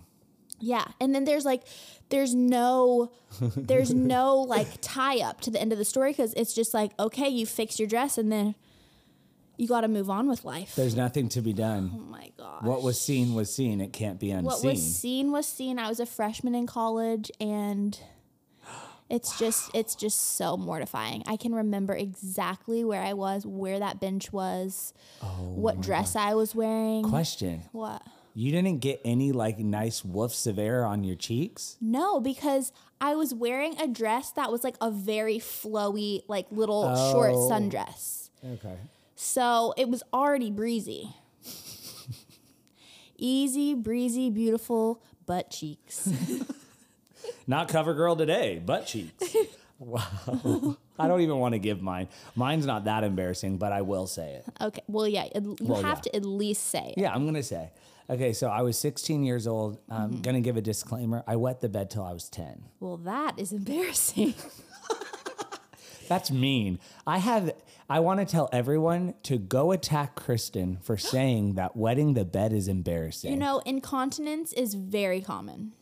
[0.60, 0.86] Yeah.
[1.00, 1.64] And then there's like
[2.10, 6.54] there's no there's no like tie up to the end of the story cuz it's
[6.54, 8.56] just like okay, you fix your dress and then
[9.60, 10.76] you got to move on with life.
[10.76, 11.92] There's nothing to be done.
[11.94, 12.64] oh my gosh.
[12.64, 13.82] What was seen was seen.
[13.82, 14.46] It can't be unseen.
[14.46, 15.78] what was seen was seen.
[15.78, 18.00] I was a freshman in college and
[19.10, 21.24] it's just it's just so mortifying.
[21.28, 26.34] I can remember exactly where I was, where that bench was, oh what dress I
[26.36, 27.04] was wearing.
[27.04, 27.64] Question.
[27.72, 28.02] what?
[28.36, 31.76] You didn't get any like nice woofs of air on your cheeks?
[31.82, 36.84] No, because I was wearing a dress that was like a very flowy, like little
[37.12, 37.50] short Oh.
[37.52, 38.30] sundress.
[38.46, 38.78] Okay.
[39.30, 41.14] So it was already breezy.
[43.18, 46.10] Easy, breezy, beautiful butt cheeks.
[47.48, 49.36] Not cover girl today, butt cheeks.
[49.80, 50.78] wow.
[50.98, 52.08] I don't even want to give mine.
[52.36, 54.46] Mine's not that embarrassing, but I will say it.
[54.62, 56.02] Okay, well, yeah, it- you Well, have yeah.
[56.12, 57.02] to at least say it.
[57.02, 57.72] Yeah, I'm gonna say.
[58.10, 59.80] Okay, so I was 16 years old.
[59.90, 60.22] I'm Mm-hmm.
[60.22, 61.24] gonna give a disclaimer.
[61.28, 62.64] I wet the bed till I was 10.
[62.80, 64.34] Well, that is embarrassing.
[66.08, 66.80] That's mean.
[67.06, 67.52] I have.
[67.90, 72.54] I want to tell everyone to go attack Kristin for saying that wetting the bed
[72.54, 73.32] is embarrassing.
[73.32, 75.74] you know, incontinence is very common,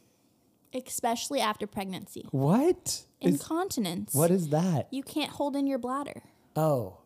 [0.74, 2.28] especially after pregnancy.
[2.32, 3.04] what?
[3.20, 4.13] Is, Incontinence.
[4.13, 4.88] what is that?
[4.91, 6.22] You can't hold in your bladder.
[6.56, 7.00] Oh,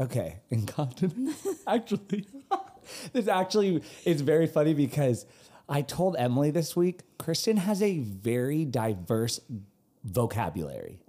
[0.00, 0.40] okay.
[0.50, 1.46] Incontinence.
[1.66, 2.26] actually,
[3.12, 5.26] this actually is very funny because
[5.68, 7.02] I told Emily this week.
[7.18, 9.40] Kristin has a very diverse
[10.04, 11.00] vocabulary.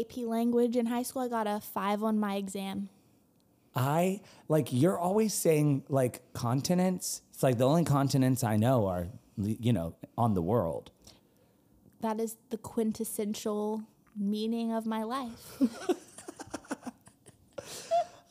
[0.00, 2.88] AP language in high school, I got a five on my exam.
[3.74, 7.22] I like you're always saying like continents.
[7.32, 10.90] It's like the only continents I know are you know on the world.
[12.00, 13.82] That is the quintessential
[14.16, 15.60] meaning of my life.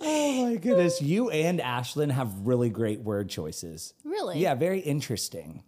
[0.06, 3.94] Oh my goodness, you and Ashlyn have really great word choices.
[4.04, 4.40] Really?
[4.40, 5.64] Yeah, very interesting.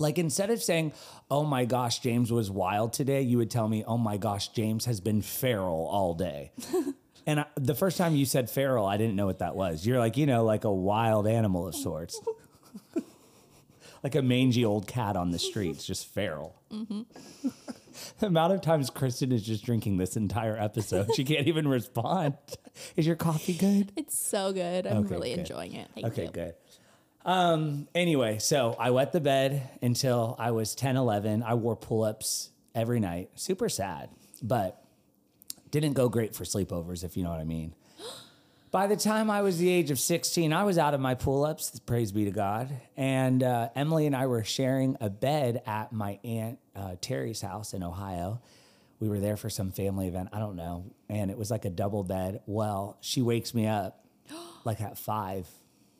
[0.00, 0.92] Like instead of saying,
[1.30, 4.86] "Oh my gosh, James was wild today," you would tell me, "Oh my gosh, James
[4.86, 6.52] has been feral all day."
[7.26, 9.86] and I, the first time you said feral, I didn't know what that was.
[9.86, 12.20] You're like, you know, like a wild animal of sorts.
[14.02, 16.56] like a mangy old cat on the streets, just feral.
[16.72, 17.02] Mm-hmm.
[18.20, 22.34] the amount of times Kristin is just drinking this entire episode, she can't even respond.
[22.96, 23.92] Is your coffee good?
[23.96, 24.86] It's so good.
[24.86, 25.40] I'm Okay, really good.
[25.40, 25.88] enjoying it.
[25.94, 26.30] Thank Okay, you.
[26.30, 26.54] good.
[27.24, 31.42] Um, anyway, so I wet the bed until I was 10, 11.
[31.42, 33.30] I wore pull ups every night.
[33.34, 34.08] Super sad,
[34.42, 34.82] but
[35.70, 37.74] didn't go great for sleepovers, if you know what I mean.
[38.70, 41.44] By the time I was the age of 16, I was out of my pull
[41.44, 42.70] ups, praise be to God.
[42.96, 47.74] And uh, Emily and I were sharing a bed at my Aunt uh, Terry's house
[47.74, 48.40] in Ohio.
[49.00, 50.84] We were there for some family event, I don't know.
[51.08, 52.42] And it was like a double bed.
[52.46, 54.04] Well, she wakes me up
[54.64, 55.48] like at five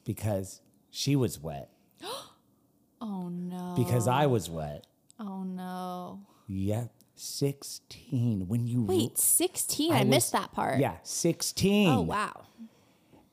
[0.05, 1.71] because she was wet,
[3.01, 3.75] Oh no.
[3.77, 4.87] because I was wet.
[5.19, 6.21] Oh no.
[6.49, 8.49] Yep, 16.
[8.49, 9.93] When you Wait, 16.
[9.93, 10.79] I, I missed was- that part.
[10.81, 11.89] Yeah, 16.
[11.91, 12.47] Oh wow.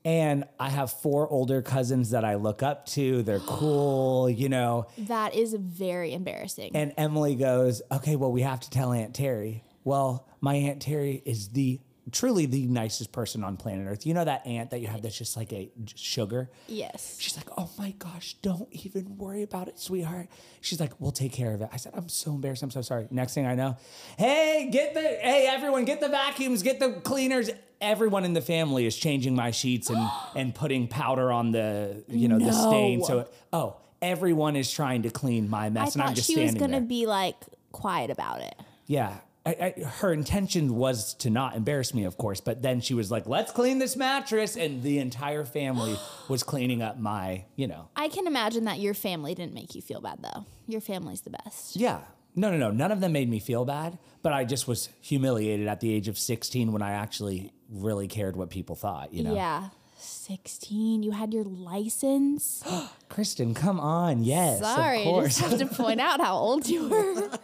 [0.05, 3.23] And I have four older cousins that I look up to.
[3.23, 4.85] They're cool, you know.
[4.99, 6.71] That is very embarrassing.
[6.75, 9.63] And Emily goes, Okay, well, we have to tell Aunt Terry.
[9.83, 14.05] Well, my Aunt Terry is the truly the nicest person on planet Earth.
[14.05, 16.49] You know that aunt that you have that's just like a sugar?
[16.67, 17.17] yes.
[17.19, 20.27] She's like, Oh my gosh, don't even worry about it, sweetheart.
[20.61, 21.69] She's like, We'll take care of it.
[21.71, 22.63] I said, I'm so embarrassed.
[22.63, 23.07] I'm so sorry.
[23.11, 23.77] Next thing I know,
[24.17, 27.49] hey, get the, hey, everyone, get the vacuums, get the cleaners.
[27.79, 32.27] Everyone in the family is changing my sheets and, and putting powder on the, you
[32.27, 33.03] know, the stain.
[33.03, 35.93] So, it, oh, everyone is trying to clean my I mess.
[35.93, 37.35] and I'm just she was going to be like
[37.71, 38.55] quiet about it.
[38.87, 39.17] Yeah.
[39.47, 43.09] I, I, her intention was to not embarrass me, of course, but then she was
[43.09, 44.57] like, let's clean this mattress.
[44.57, 48.93] And the entire family was cleaning up my, you know, I can imagine that your
[48.93, 50.45] family didn't make you feel bad though.
[50.67, 51.77] Your family's the best.
[51.77, 52.01] Yeah.
[52.35, 52.71] No, no, no.
[52.71, 56.07] None of them made me feel bad, but I just was humiliated at the age
[56.09, 59.33] of 16 when I actually really cared what people thought, you know?
[59.33, 59.69] Yeah.
[59.97, 61.03] 16.
[61.03, 62.63] You had your license.
[63.09, 64.23] Kristin, come on.
[64.23, 64.59] Yes.
[64.59, 67.29] Sorry, Of I just have to point out how old you were.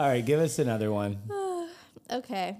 [0.00, 1.18] All right, give us another one.
[2.10, 2.56] okay.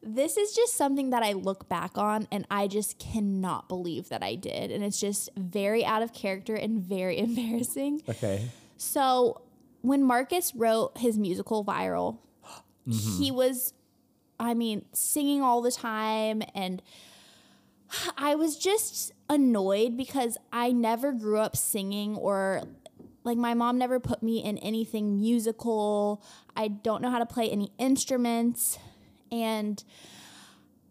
[0.00, 4.22] This is just something that I look back on and I just cannot believe that
[4.22, 4.70] I did.
[4.70, 8.02] And it's just very out of character and very embarrassing.
[8.08, 8.50] Okay.
[8.76, 9.42] So
[9.82, 12.18] when Marcus wrote his musical Viral,
[12.88, 13.20] mm-hmm.
[13.20, 13.74] he was,
[14.38, 16.44] I mean, singing all the time.
[16.54, 16.80] And
[18.16, 22.62] I was just annoyed because I never grew up singing or
[23.24, 26.22] like my mom never put me in anything musical.
[26.54, 28.78] I don't know how to play any instruments.
[29.32, 29.82] And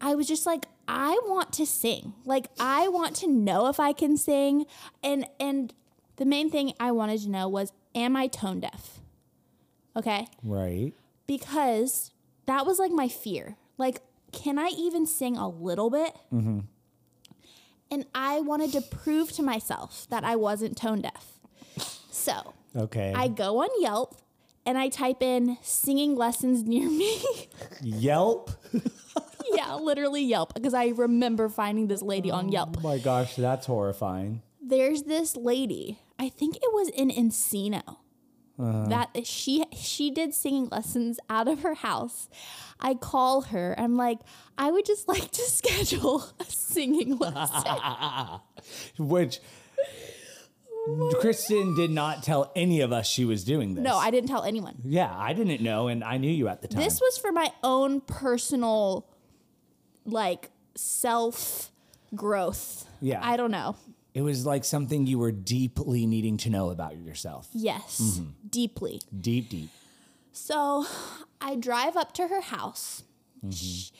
[0.00, 2.12] I was just like, I want to sing.
[2.24, 4.66] Like I want to know if I can sing.
[5.02, 5.72] And and
[6.16, 9.00] the main thing I wanted to know was, am I tone deaf?
[9.96, 10.26] Okay.
[10.42, 10.92] Right.
[11.26, 12.10] Because
[12.46, 13.56] that was like my fear.
[13.78, 16.14] Like, can I even sing a little bit?
[16.32, 16.60] Mm-hmm.
[17.90, 21.33] And I wanted to prove to myself that I wasn't tone deaf.
[22.24, 23.12] So Okay.
[23.14, 24.16] I go on Yelp
[24.66, 27.22] and I type in singing lessons near me.
[27.82, 28.50] Yelp.
[29.52, 32.76] yeah, literally Yelp, because I remember finding this lady on Yelp.
[32.78, 34.42] Oh my gosh, that's horrifying.
[34.60, 37.98] There's this lady, I think it was in Encino.
[38.58, 38.86] Uh-huh.
[38.86, 42.28] That she she did singing lessons out of her house.
[42.78, 43.74] I call her.
[43.76, 44.20] I'm like,
[44.56, 47.76] I would just like to schedule a singing lesson.
[48.96, 49.40] Which
[50.86, 53.82] Kristin did not tell any of us she was doing this.
[53.82, 54.76] no, I didn't tell anyone.
[54.84, 56.82] Yeah, I didn't know, and I knew you at the time.
[56.82, 59.06] This was for my own personal,
[60.04, 61.70] like self
[62.14, 62.86] growth.
[63.00, 63.20] Yeah.
[63.22, 63.76] I don't know.
[64.12, 67.48] it was like something you were deeply needing to know about yourself.
[67.52, 68.30] Yes, mm-hmm.
[68.48, 69.00] deeply.
[69.18, 69.70] Deep, deep.
[70.32, 70.86] So
[71.40, 73.04] I drive up to her house.
[73.38, 73.50] Mm-hmm.
[73.50, 73.90] Sh-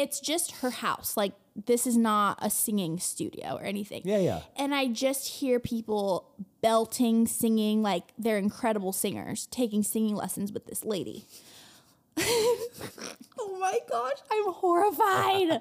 [0.00, 1.16] It's just her house.
[1.16, 1.34] Like,
[1.66, 4.02] this is not a singing studio or anything.
[4.04, 4.40] Yeah, yeah.
[4.56, 6.30] And I just hear people
[6.62, 11.26] belting, singing, like they're incredible singers, taking singing lessons with this lady.
[12.18, 15.60] oh my gosh, I'm horrified.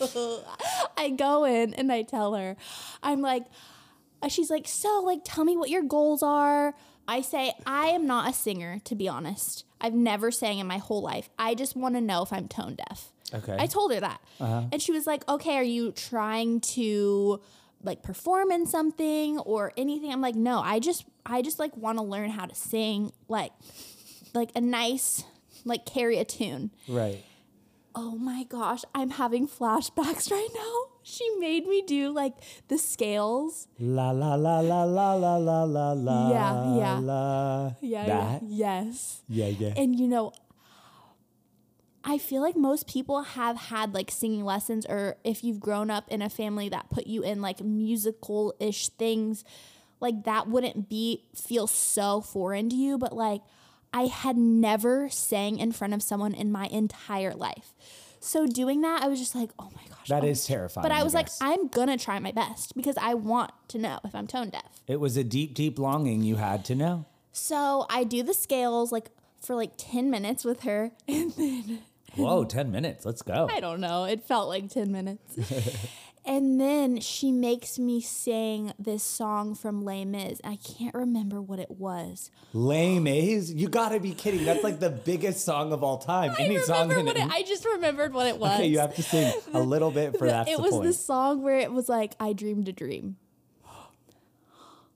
[0.96, 2.56] I go in and I tell her,
[3.02, 3.44] I'm like,
[4.22, 6.74] uh, she's like, so like, tell me what your goals are.
[7.06, 9.64] I say, I am not a singer, to be honest.
[9.80, 11.28] I've never sang in my whole life.
[11.38, 13.12] I just want to know if I'm tone deaf.
[13.32, 13.56] Okay.
[13.58, 14.20] I told her that.
[14.40, 14.64] Uh-huh.
[14.72, 17.40] And she was like, okay, are you trying to
[17.82, 20.10] like perform in something or anything?
[20.10, 23.52] I'm like, no, I just, I just like want to learn how to sing like,
[24.32, 25.24] like a nice,
[25.64, 26.70] like carry a tune.
[26.88, 27.22] Right.
[27.94, 30.93] Oh my gosh, I'm having flashbacks right now.
[31.06, 32.32] She made me do like
[32.68, 33.68] the scales.
[33.78, 36.30] La la la la la la la la la.
[36.30, 36.98] Yeah, yeah.
[36.98, 37.72] La.
[37.82, 38.06] Yeah.
[38.06, 38.42] That.
[38.48, 39.22] Yes.
[39.28, 39.74] Yeah, yeah.
[39.76, 40.32] And you know,
[42.02, 46.08] I feel like most people have had like singing lessons, or if you've grown up
[46.10, 49.44] in a family that put you in like musical ish things,
[50.00, 52.96] like that wouldn't be feel so foreign to you.
[52.96, 53.42] But like,
[53.92, 57.74] I had never sang in front of someone in my entire life.
[58.24, 60.08] So doing that, I was just like, oh my gosh.
[60.08, 60.82] That oh is terrifying.
[60.82, 61.28] But I was like.
[61.42, 64.80] I'm gonna try my best because I want to know if I'm tone deaf.
[64.86, 67.04] it was a deep, deep longing you had to know.
[67.32, 69.10] So I do the scales like
[69.42, 70.92] for like 10 minutes with her.
[71.08, 71.78] And then
[72.16, 73.04] Whoa, 10 minutes.
[73.04, 73.48] Let's go.
[73.50, 75.36] I don't know, it felt like 10 minutes.
[76.26, 80.40] and then she makes me sing this song from Les Mis.
[80.44, 82.30] I can't remember what it was.
[82.52, 83.52] Lame A's?
[83.52, 84.44] You gotta be kidding.
[84.44, 86.34] That's like the biggest song of all time.
[86.38, 87.28] Any I song in what it.
[87.30, 88.52] I just remembered what it was.
[88.58, 91.42] Okay, you have to sing a little bit for that's it the was the song
[91.42, 93.16] where it was like, I dreamed a dream.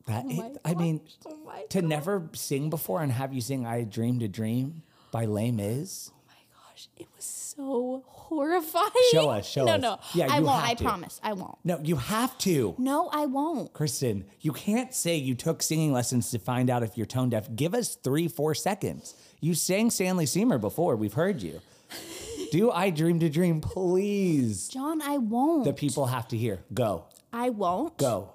[0.07, 1.37] That Oh it- I mean, oh
[1.69, 1.89] to gosh.
[1.89, 6.11] never sing before and have you sing "I Dreamed a Dream" by Les Mis.
[6.15, 6.35] Oh my
[6.71, 8.91] gosh, it was so horrifying.
[9.11, 9.81] Show us, show no, us.
[9.81, 10.61] No, Yeah, I you won't.
[10.61, 10.85] have I to.
[10.85, 11.57] promise, I won't.
[11.65, 12.75] No, you have to.
[12.79, 13.73] No, I won't.
[13.73, 17.49] Kristin, you can't say you took singing lessons to find out if you're tone deaf.
[17.55, 19.15] Give us three, four seconds.
[19.41, 20.97] You sang Stanley Seymour before.
[20.97, 21.61] We've heard you.
[22.53, 24.69] Do I dream to Dream, please?
[24.69, 25.65] Jon, I won't.
[25.65, 26.61] The people have to hear.
[26.73, 27.97] Go, I won't.
[27.99, 28.33] go.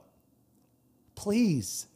[1.15, 1.87] Please.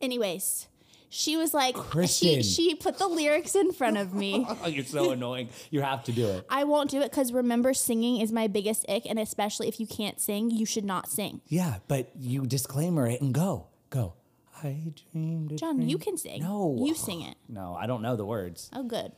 [0.00, 0.66] Anyways,
[1.10, 2.36] she was like, Kristin.
[2.36, 4.46] she she put the lyrics in front of me.
[4.62, 5.48] Oh, you're so annoying.
[5.70, 6.44] You have to do it.
[6.50, 9.86] I won't do it because remember, singing is my biggest ick, and especially if you
[9.86, 11.40] can't sing, you should not sing.
[11.46, 13.68] Yeah, but you disclaimer it and go.
[13.90, 14.14] Go.
[14.62, 15.88] I dreamed Jon, dream.
[15.88, 16.42] you can sing.
[16.42, 16.76] No.
[16.84, 17.36] you sing it.
[17.48, 18.70] No, I don't know the words.
[18.74, 19.12] Oh, good.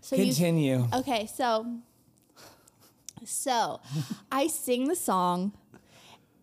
[0.00, 0.88] So you Continue.
[0.94, 1.80] Okay, so
[3.24, 3.80] so
[4.30, 5.52] I sing the song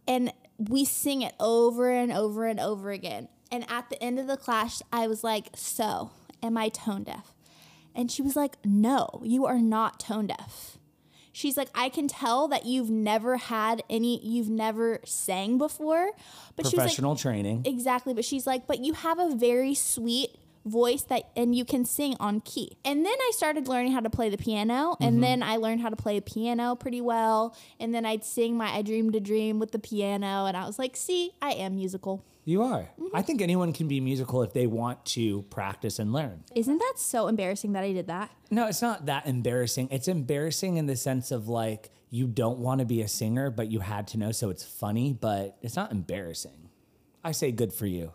[0.07, 3.27] and we sing it over and over and over again.
[3.53, 6.09] And at the end of the class, I was like, "So,
[6.41, 7.35] am I tone deaf?"
[7.93, 10.79] And she was like, "No, you are not tone deaf."
[11.31, 16.13] She's like, "I can tell that you've never had any you've never sang before."
[16.55, 17.61] But she was like, Professional training.
[17.65, 21.85] Exactly, but she's like, but you have a very sweet voice that and you can
[21.85, 22.77] sing on key.
[22.85, 25.89] And then I started learning how to play the piano and then I learned how
[25.89, 29.59] to play a piano pretty well and then I'd sing my I dreamed a dream
[29.59, 32.89] with the piano and I was like, "See, I am musical." You are.
[32.99, 33.15] Mm-hmm.
[33.15, 36.43] I think anyone can be musical if they want to practice and learn.
[36.53, 38.31] Isn't that so embarrassing that I did that?
[38.51, 39.87] No, it's not that embarrassing.
[39.91, 43.71] It's embarrassing in the sense of like you don't want to be a singer, but
[43.71, 46.69] you had to know, so it's funny, but it's not embarrassing.
[47.23, 48.11] I say good for you.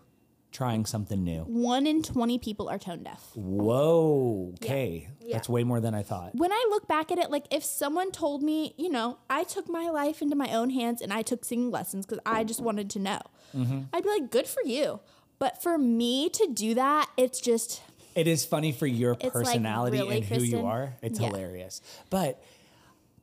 [0.58, 1.42] Trying something new.
[1.42, 3.30] 1 in 20 people are tone deaf.
[3.36, 4.54] Whoa.
[4.60, 5.08] Okay.
[5.20, 5.36] Yeah.
[5.36, 6.34] That's way more than I thought.
[6.34, 9.68] When I look back at it, like if someone told me, you know, I took
[9.68, 12.90] my life into my own hands and I took singing lessons because I just wanted
[12.90, 13.20] to know,
[13.54, 14.98] I'd be like, good for you.
[15.38, 17.80] But for me to do that, it's just,
[18.16, 20.96] It is funny for your like, personality really, and who you are.
[21.02, 21.28] It's Yeah.
[21.28, 21.80] hilarious.
[22.10, 22.42] But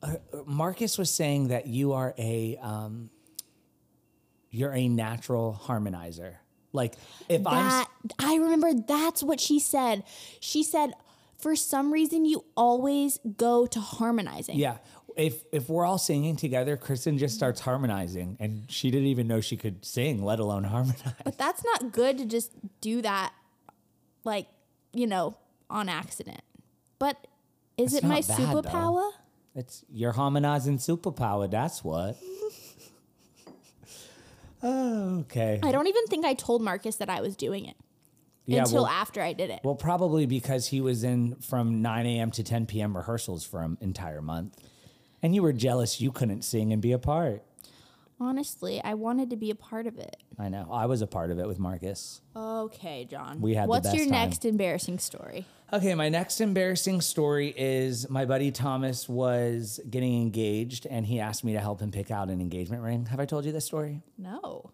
[0.02, 0.14] uh,
[0.46, 3.10] Marcus was saying that you are a um,
[4.50, 6.36] you're a natural harmonizer.
[6.76, 6.94] Like
[7.28, 7.86] if I'm
[8.20, 10.04] I remember that's what she said.
[10.38, 10.92] She said,
[11.38, 14.56] for some reason, you always go to harmonizing.
[14.58, 14.78] yeah,
[15.16, 19.40] if if we're all singing together, Kristin just starts harmonizing, and she didn't even know
[19.40, 21.02] she could sing, let alone harmonize.
[21.24, 23.32] But that's not good to just do that,
[24.24, 24.46] like,
[24.92, 25.36] you know,
[25.68, 26.40] on accident.
[26.98, 27.26] But
[27.76, 28.62] is It's it my bad, though.
[28.62, 29.10] superpower?
[29.54, 31.50] It's your harmonizing superpower.
[31.50, 32.16] That's what.
[34.62, 35.60] oh, okay.
[35.62, 37.76] I don't even think I told Marcus that I was doing it
[38.46, 39.60] Yeah, until well- after I did it.
[39.64, 42.30] Well, probably because he was in from 9 a.m.
[42.32, 42.96] to 10 p.m.
[42.96, 44.56] rehearsals for an entire month.
[45.22, 47.42] And you were jealous you couldn't sing and be a part.
[48.18, 50.16] Honestly, I wanted to be a part of it.
[50.38, 50.68] I know.
[50.72, 52.22] I was a part of it with Marcus.
[52.34, 53.40] Okay, Jon.
[53.42, 54.12] We had the What's best your time.
[54.12, 55.44] next embarrassing story?
[55.72, 61.44] Okay, my next embarrassing story is my buddy Thomas was getting engaged and he asked
[61.44, 63.06] me to help him pick out an engagement ring.
[63.06, 64.00] Have I told you this story?
[64.16, 64.70] No.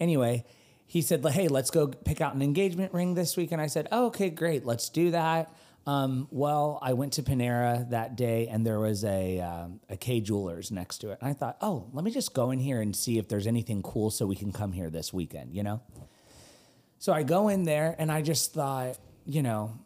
[0.00, 0.44] Anyway,
[0.86, 3.88] he said, "Hey, let's go pick out an engagement ring this week." And I said,
[3.92, 5.54] "Oh, okay, great, let's do that."
[5.86, 10.20] Um, well, I went to Panera that day, and there was a um, a Kay
[10.20, 11.18] Jewelers next to it.
[11.20, 13.82] And I thought, "Oh, let me just go in here and see if there's anything
[13.82, 15.82] cool, so we can come here this weekend." You know.
[16.98, 19.76] So I go in there, and I just thought, you know,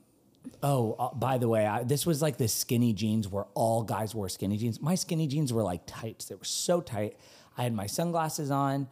[0.62, 4.14] Oh, uh, by the way, I, this was like the skinny jeans where all guys
[4.14, 4.80] wore skinny jeans.
[4.80, 6.26] My skinny jeans were like tights.
[6.26, 7.16] They were so tight.
[7.57, 8.88] I had my sunglasses on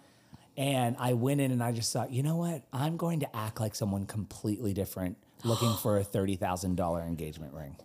[0.57, 2.63] and I went in and I just thought, you know what?
[2.73, 7.77] I'm going to act like someone completely different looking for a $30,000 engagement ring.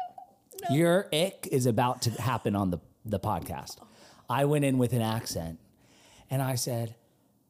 [0.70, 3.78] Your ick is about to happen on the, the podcast.
[4.28, 5.58] I went in with an accent
[6.30, 6.94] and I said,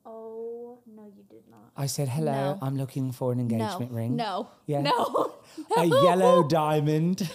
[0.06, 1.70] Oh, no, you did not.
[1.76, 2.58] I said, hello, No.
[2.62, 3.96] I'm looking for an engagement no.
[3.96, 4.16] ring.
[4.16, 4.48] No.
[4.66, 4.82] Yeah.
[4.82, 5.34] No.
[5.76, 7.28] a yellow diamond,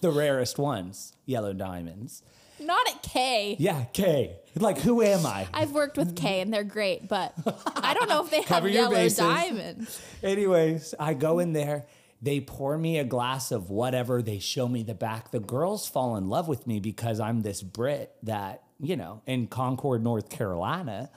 [0.00, 2.22] the rarest ones, yellow diamonds.
[2.58, 3.56] Not at Kay.
[3.58, 4.36] Yeah, Kay.
[4.56, 5.46] Like, who am I?
[5.54, 7.34] I've worked with Kay and they're great, but
[7.76, 9.18] I don't know if they have Cover your yellow bases.
[9.18, 10.02] diamonds.
[10.22, 11.86] Anyways, I go in there
[12.22, 14.20] They pour me a glass of whatever.
[14.22, 15.30] They show me the back.
[15.30, 19.46] The girls fall in love with me because I'm this Brit that, you know, in
[19.46, 21.10] Concord, North Carolina.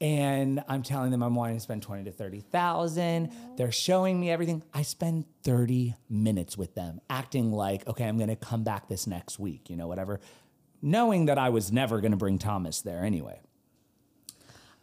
[0.00, 3.30] And I'm telling them I'm wanting to spend 20 to 30,000.
[3.56, 4.62] They're showing me everything.
[4.74, 9.06] I spend 30 minutes with them acting like, okay, I'm going to come back this
[9.06, 10.20] next week, you know, whatever,
[10.84, 13.40] knowing that I was never going to bring Thomas there anyway.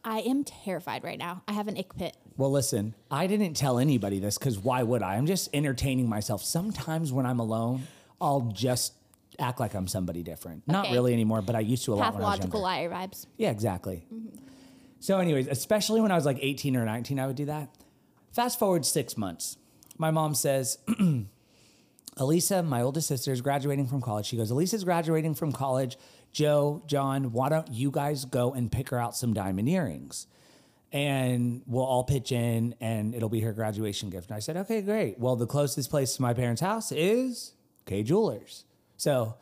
[0.03, 1.43] I am terrified right now.
[1.47, 2.17] I have an ick pit.
[2.35, 5.15] Well, listen, I didn't tell anybody this because why would I?
[5.15, 6.43] I'm just entertaining myself.
[6.43, 7.83] Sometimes when I'm alone,
[8.19, 8.93] I'll just
[9.37, 10.67] act like I'm somebody different.
[10.67, 13.27] Not really anymore, but I used to a lot when I was Pathological liar vibes.
[13.37, 14.07] Yeah, exactly.
[14.99, 17.69] So, anyways, especially when I was like 18 or 19, I would do that.
[18.33, 19.57] Fast forward six months.
[19.99, 20.79] My mom says,
[22.17, 24.25] Elisa, my oldest sister, is graduating from college.
[24.25, 25.97] She goes, Elisa's graduating from college.
[26.31, 30.27] Joe, Jon, why don't you guys go and pick her out some diamond earrings?
[30.91, 34.29] And we'll all pitch in and it'll be her graduation gift.
[34.29, 35.19] And I said, okay, great.
[35.19, 37.53] Well, the closest place to my parents' house is
[37.85, 38.65] Kay Jewelers.
[38.97, 39.35] So,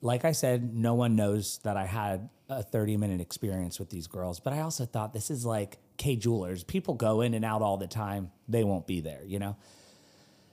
[0.00, 4.06] like I said, no one knows that I had a 30 minute experience with these
[4.06, 6.62] girls, but I also thought this is like Kay Jewelers.
[6.64, 8.30] People go in and out all the time.
[8.48, 9.56] They won't be there, you know?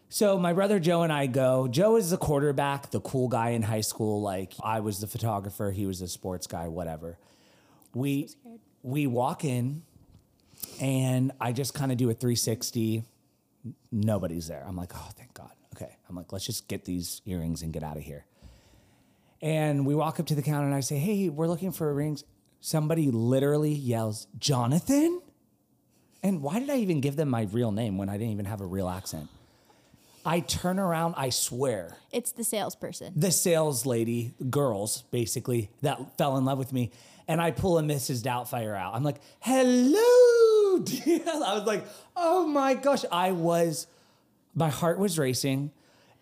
[0.09, 1.67] So my brother Joe and I go.
[1.67, 4.21] Joe is the quarterback, the cool guy in high school.
[4.21, 7.17] Like I was the photographer, he was the sports guy, whatever.
[7.93, 8.29] We
[8.83, 9.83] we walk in
[10.81, 13.03] and I just kind of do a 360.
[13.91, 14.63] Nobody's there.
[14.65, 15.51] I'm like, oh, thank God.
[15.75, 15.97] Okay.
[16.09, 18.25] I'm like, let's just get these earrings and get out of here.
[19.41, 22.23] And we walk up to the counter and I say, hey, we're looking for rings.
[22.59, 25.21] Somebody literally yells, Jonathan?
[26.23, 28.61] And why did I even give them my real name when I didn't even have
[28.61, 29.29] a real accent?
[30.27, 33.13] I turn around, I swear, It's the salesperson.
[33.15, 36.91] the sales lady, girls basically, that fell in love with me.
[37.29, 38.21] And I pull a Mrs.
[38.21, 38.93] Doubtfire out.
[38.93, 40.79] I'm like, hello.
[40.83, 43.03] dear." I was like, oh my gosh.
[43.11, 43.87] I was,
[44.53, 45.71] my heart was racing.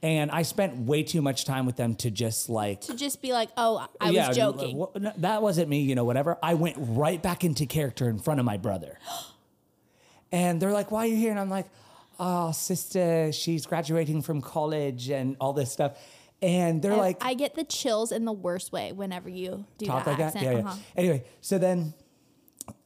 [0.03, 3.33] And I spent way too much time with them to just like, To just be
[3.33, 4.77] like, oh, I yeah, was joking.
[4.77, 6.37] no, That wasn't me, you know, whatever.
[6.43, 8.99] I went right back into character in front of my brother.
[10.31, 11.31] And they're like, why are you here?
[11.31, 11.67] And I'm like,
[12.19, 15.97] oh, sister, she's graduating from college and all this stuff.
[16.41, 19.85] And they're I- like, I get the chills in the worst way whenever you do
[19.85, 20.43] talk that like accent.
[20.45, 20.51] that.
[20.53, 20.65] Yeah, yeah.
[20.65, 20.77] Uh-huh.
[20.95, 21.93] Anyway, so then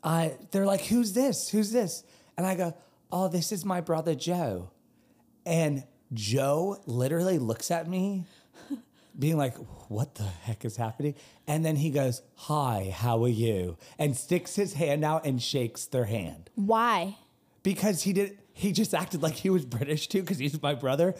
[0.04, 1.50] I they're like, "Who's this?
[1.50, 2.04] Who's this?"
[2.38, 2.76] And I go,
[3.12, 4.72] "Oh, this is my brother Joe."
[5.46, 8.26] And Joe literally looks at me,
[9.20, 9.56] being like,
[9.90, 11.16] "What the heck is happening?"
[11.48, 15.86] And then he goes, "Hi, how are you?" And sticks his hand out and shakes
[15.86, 17.18] their hand Why?
[17.64, 18.38] because he did.
[18.60, 21.14] He just acted like he was British too because he's my brother.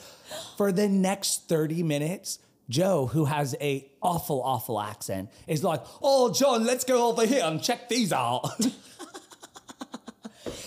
[0.58, 6.34] For the next thirty minutes, Joe, who has a awful, awful accent, is like, "Oh,
[6.34, 8.50] Jon, let's go over here and check these out."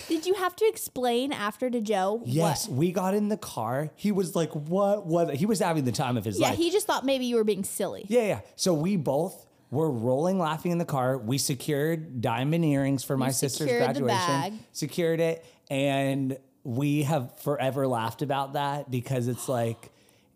[0.07, 2.21] Did you have to explain after to Joe?
[2.25, 2.77] yes, What?
[2.77, 3.89] we got in the car.
[3.95, 5.05] He was like, "What?
[5.05, 6.59] What?" He was having the time of his Yeah, life.
[6.59, 8.05] Yeah, he just thought maybe you were being silly.
[8.07, 8.39] yeah, yeah.
[8.55, 11.17] So we both were rolling, laughing in the car.
[11.17, 14.07] We secured diamond earrings for my sister's graduation.
[14.07, 14.53] bag.
[14.71, 19.89] Secured it, and we have forever laughed about that because it's like.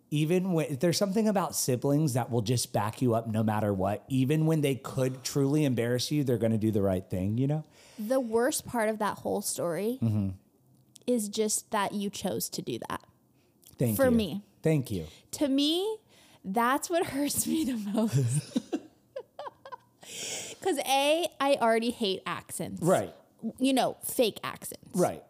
[0.09, 4.05] Even when there's something about siblings that will just back you up no matter what,
[4.07, 7.45] even when they could truly embarrass you, they're going to do the right thing, you
[7.45, 7.65] know?
[7.99, 10.29] The worst part of that whole story Mm-hmm.
[11.07, 13.01] is just that you chose to do that.
[13.77, 13.95] Thank you.
[13.97, 14.11] For you.
[14.15, 14.41] me.
[14.63, 15.07] Thank you.
[15.31, 15.97] To me,
[16.41, 18.59] that's what hurts me the most.
[20.59, 22.81] Because A, I already hate accents.
[22.81, 23.13] Right.
[23.59, 24.89] You know, fake accents.
[24.93, 25.21] Right.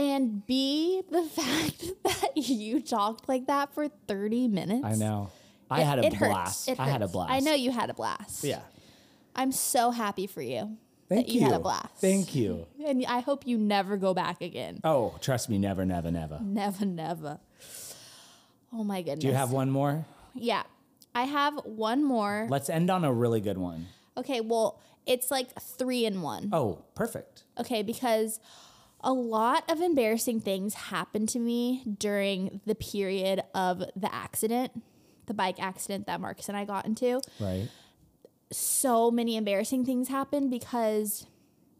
[0.00, 4.82] And B, the fact that you talked like that for 30 minutes.
[4.84, 5.30] I know.
[5.70, 6.70] I It- had a blast.
[6.78, 7.30] I had a blast.
[7.32, 8.42] I know you had a blast.
[8.42, 8.60] Yeah.
[9.36, 10.76] I'm so happy for you
[11.08, 11.94] Thank that you, had a blast.
[11.98, 12.66] Thank you.
[12.84, 14.80] And I hope you never go back again.
[14.84, 16.40] Oh, trust me, never, never, never.
[16.42, 17.38] Never, never.
[18.72, 19.20] Oh my goodness.
[19.20, 20.06] Do you have one more?
[20.34, 20.62] Yeah.
[21.14, 22.46] I have one more.
[22.48, 23.86] Let's end on a really good one.
[24.16, 26.48] Okay, well, it's like three in one.
[26.52, 27.42] Oh, perfect.
[27.58, 28.40] Okay, because
[29.02, 34.82] a lot of embarrassing things happened to me during the period of the accident,
[35.26, 37.20] the bike accident that Marcus and I got into.
[37.38, 37.68] Right.
[38.52, 41.26] So many embarrassing things happened because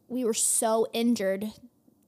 [0.08, 1.46] we were so injured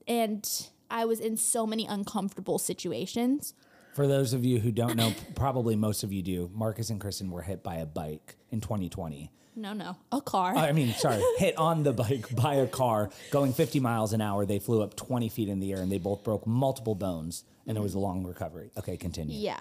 [0.07, 0.47] and
[0.89, 3.53] I was in so many uncomfortable situations.
[3.93, 7.29] For those of you who don't know, probably most of you do, Marcus and Kristin
[7.29, 9.31] were hit by a bike in 2020.
[9.55, 10.55] No, no, a car.
[10.55, 14.45] I mean, sorry, hit on the bike by a car going 50 miles an hour.
[14.45, 17.75] They flew up 20 feet in the air and they both broke multiple bones, and
[17.77, 18.71] there was a long recovery.
[18.77, 19.37] Okay, continue.
[19.39, 19.59] Yeah.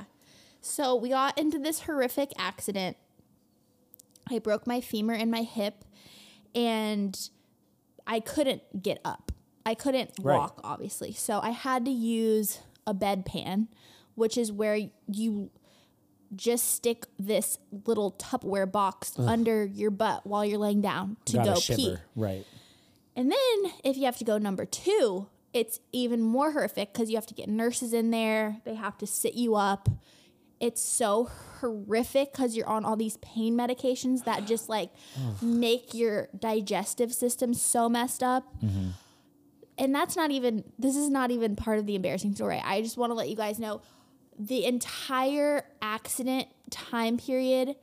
[0.63, 2.97] So we got into this horrific accident.
[4.31, 5.85] I broke my femur and my hip,
[6.55, 7.19] and
[8.07, 9.33] I couldn't get up.
[9.67, 10.37] I couldn't Right.
[10.39, 11.13] walk, obviously.
[11.13, 13.69] So I had to use a bedpan,
[14.15, 14.77] which is where
[15.07, 15.51] you
[16.35, 21.51] just stick this little Tupperware box under your butt while you're laying down to Gotta
[21.51, 21.97] go pee.
[22.17, 22.47] Right.
[23.15, 27.17] And then if you have to go number two, it's even more horrific because you
[27.17, 28.57] have to get nurses in there.
[28.65, 29.89] They have to sit you up.
[30.61, 31.29] It's so
[31.61, 34.91] horrific because you're on all these pain medications that just like
[35.43, 38.45] make your digestive system so messed up.
[39.77, 42.63] And that's not even, this is not even part of the embarrassing story.
[42.65, 43.83] I just want to let you guys know
[44.47, 47.77] the entire accident time period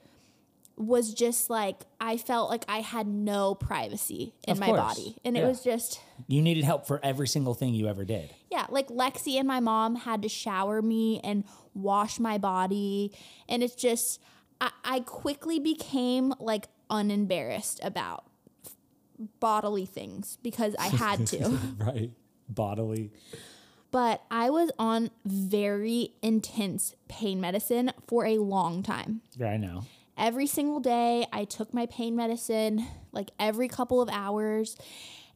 [0.76, 4.80] was just like I felt like I had no privacy in Of my course.
[4.80, 5.16] body.
[5.26, 8.30] And it was just You needed help for every single thing you ever did.
[8.50, 11.44] yeah, like Lexi and my mom had to shower me and
[11.74, 13.12] wash my body.
[13.48, 14.22] And it's just
[14.62, 18.24] I, I quickly became like unembarrassed about
[19.40, 21.50] bodily things because I had to.
[21.78, 22.12] right.
[22.48, 23.12] Bodily.
[23.92, 29.22] But I was on very intense pain medicine for a long time.
[29.38, 29.84] Yeah, I know.
[30.18, 34.76] every single day i took my pain medicine like every couple of hours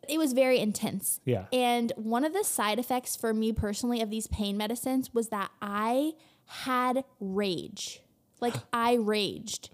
[0.09, 1.45] it was very intense Yeah.
[1.53, 5.51] and one of the side effects for me personally of these pain medicines was that
[5.61, 6.11] i
[6.45, 8.01] had rage
[8.41, 9.69] like i raged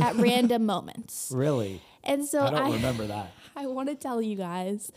[0.00, 1.82] at random moments Really?
[2.04, 3.32] and so I don't i remember that.
[3.56, 4.92] I want to tell you guys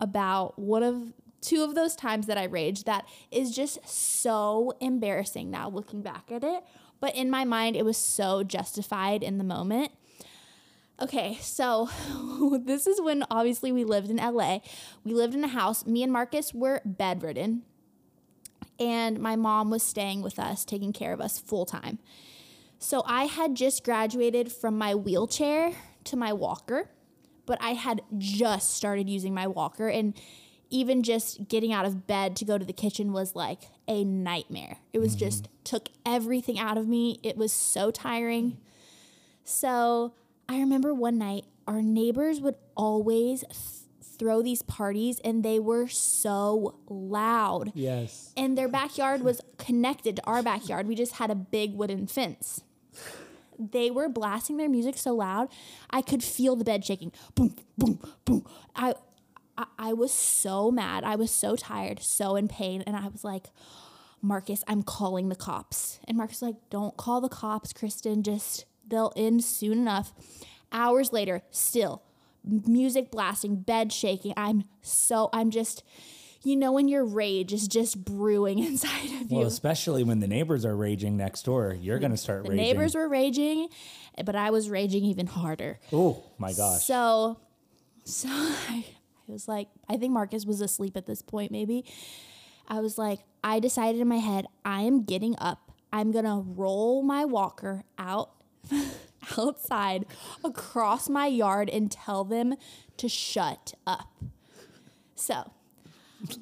[0.00, 1.12] about one of
[1.44, 6.30] two of those times that I raged that is just so embarrassing now looking back
[6.30, 6.64] at it.
[7.00, 9.92] But in my mind, it was so justified in the moment.
[11.00, 11.90] Okay, so
[12.64, 14.60] this is when obviously we lived in LA.
[15.04, 15.84] We lived in a house.
[15.86, 17.62] Me and Marcus were bedridden,
[18.78, 21.98] and my mom was staying with us, taking care of us full time.
[22.78, 25.72] So I had just graduated from my wheelchair
[26.04, 26.90] to my walker,
[27.44, 30.14] but I had just started using my walker and
[30.74, 34.78] even just getting out of bed to go to the kitchen was like a nightmare.
[34.92, 35.52] It was just mm-hmm.
[35.62, 37.20] took everything out of me.
[37.22, 38.58] It was so tiring.
[39.44, 40.14] So
[40.48, 45.86] I remember one night our neighbors would always th- throw these parties and they were
[45.86, 48.32] so loud Yes.
[48.36, 50.88] and their backyard was connected to our backyard.
[50.88, 52.62] We just had a big wooden fence.
[53.56, 55.48] They were blasting their music so loud,
[55.88, 57.12] I could feel the bed shaking.
[57.36, 58.44] Boom, boom, boom.
[58.74, 58.94] I,
[59.56, 61.04] I, I was so mad.
[61.04, 63.50] I was so tired, so in pain, and I was like,
[64.22, 66.00] Marcus, I'm calling the cops.
[66.08, 68.22] And Marcus was like, Don't call the cops, Kristin.
[68.22, 70.12] Just they'll end soon enough.
[70.72, 72.02] Hours later, still
[72.44, 74.32] music blasting, bed shaking.
[74.36, 75.82] I'm so I'm just
[76.42, 79.38] you know when your rage is just brewing inside of you.
[79.38, 82.64] Well, especially when the neighbors are raging next door, you're gonna start the raging.
[82.64, 83.68] neighbors were raging,
[84.24, 85.78] but I was raging even harder.
[85.92, 86.84] Oh my gosh.
[86.84, 87.38] So,
[88.04, 88.84] so I,
[89.28, 91.84] I was like, I think Marcus was asleep at this point, maybe.
[92.68, 95.72] I was like, I decided in my head, I am getting up.
[95.92, 98.30] I'm gonna roll my walker out
[99.38, 100.06] outside
[100.42, 102.54] across my yard and tell them
[102.96, 104.10] to shut up.
[105.14, 105.52] So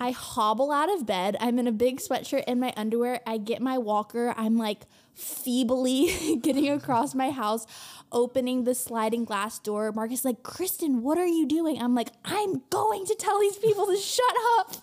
[0.01, 1.37] I hobble out of bed.
[1.41, 3.21] I'm in a big sweatshirt and my underwear.
[3.27, 4.35] I get my walker.
[4.37, 4.83] I'm like
[5.15, 7.67] feebly getting across my house,
[8.11, 9.93] opening the sliding glass door.
[9.93, 11.81] Marcus like, Kristin, what are you doing?
[11.81, 14.77] I'm like, I'm going to tell these people to shut up.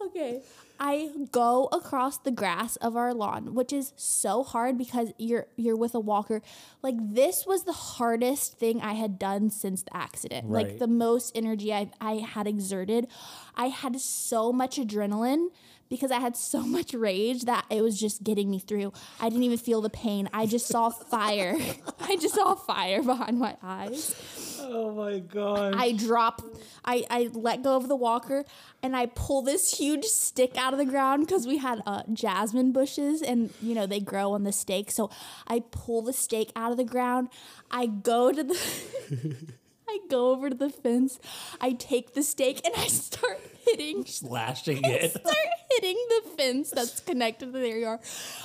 [0.02, 0.42] okay.
[0.80, 5.76] I go across the grass of our lawn, which is so hard because you're you're
[5.76, 6.40] with a walker.
[6.82, 10.48] Like this was the hardest thing I had done since the accident.
[10.48, 13.08] Like the most energy I I had exerted.
[13.56, 15.48] I had so much adrenaline
[15.88, 18.92] because I had so much rage that it was just getting me through.
[19.20, 20.28] I didn't even feel the pain.
[20.32, 21.56] I just saw fire.
[22.00, 24.14] I just saw fire behind my eyes.
[24.60, 25.74] oh my god.
[25.76, 26.42] I drop,
[26.84, 28.44] I, I let go of the walker
[28.82, 32.72] and I pull this huge stick out of the ground because we had uh, jasmine
[32.72, 34.90] bushes and, you know, they grow on the stake.
[34.90, 35.10] So
[35.46, 37.28] I pull the stake out of the ground.
[37.70, 39.36] I go to the,
[39.88, 41.18] I go over to the fence.
[41.60, 45.10] I take the stake and I start hitting Slashing it.
[45.12, 45.36] start
[45.70, 48.00] hitting the fence that's connected to their yard.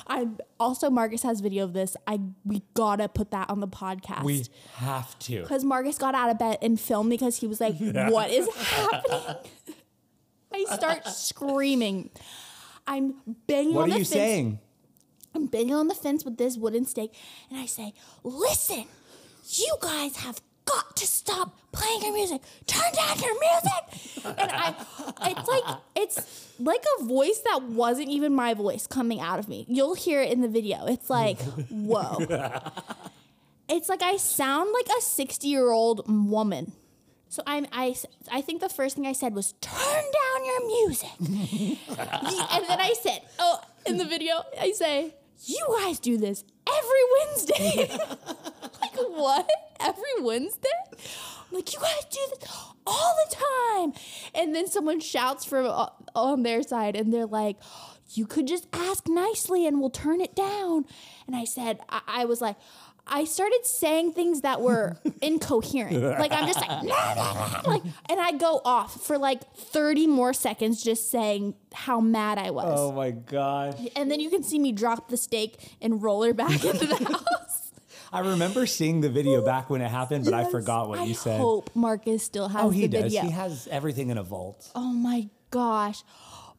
[0.07, 0.27] I
[0.59, 1.95] also Marcus has video of this.
[2.07, 4.23] I we gotta put that on the podcast.
[4.23, 4.45] We
[4.75, 5.41] have to.
[5.41, 9.35] because Marcus got out of bed and filmed because he was like, "What is happening?"
[10.53, 12.11] I start screaming.
[12.85, 13.15] I'm
[13.47, 14.09] banging What on are the you fence.
[14.09, 14.59] saying?
[15.33, 17.13] I'm banging on the fence with this wooden stake,
[17.49, 17.93] and I say,
[18.23, 18.85] "Listen,
[19.49, 22.41] you guys have got to stop playing your music.
[22.67, 24.75] Turn down your music." And I,
[25.29, 29.65] it's like it's like a voice that wasn't even my voice coming out of me.
[29.67, 30.85] You'll hear it in the video.
[30.85, 31.39] It's like,
[31.69, 32.19] whoa.
[33.69, 36.73] It's like I sound like a 60 year old woman.
[37.29, 37.95] So I'm I,
[38.31, 41.09] I think the first thing I said was turn down your music.
[41.19, 47.01] and then I said, oh, in the video I say, you guys do this every
[47.17, 47.97] Wednesday.
[48.97, 49.49] like what?
[49.79, 50.69] Every Wednesday?
[50.91, 52.49] I'm like you guys do this
[52.85, 53.93] all the time.
[54.35, 57.57] And then someone shouts from uh, on their side and they're like,
[58.15, 60.85] you could just ask nicely and we'll turn it down.
[61.27, 62.55] And I said, I, I was like,
[63.05, 66.01] I started saying things that were incoherent.
[66.01, 70.07] Like I'm just like, "Nah, nah, nah," like, and I go off for like 30
[70.07, 72.79] more seconds just saying how mad I was.
[72.79, 73.75] Oh my gosh.
[73.97, 76.95] And then you can see me drop the stake and roll her back into the
[76.95, 77.42] house.
[78.13, 81.15] I remember seeing the video back when it happened, but I forgot what I you
[81.15, 81.35] said.
[81.35, 83.03] I hope Marcus still has oh, he does.
[83.03, 83.23] video.
[83.23, 84.69] He has everything in a vault.
[84.75, 86.03] Oh my gosh.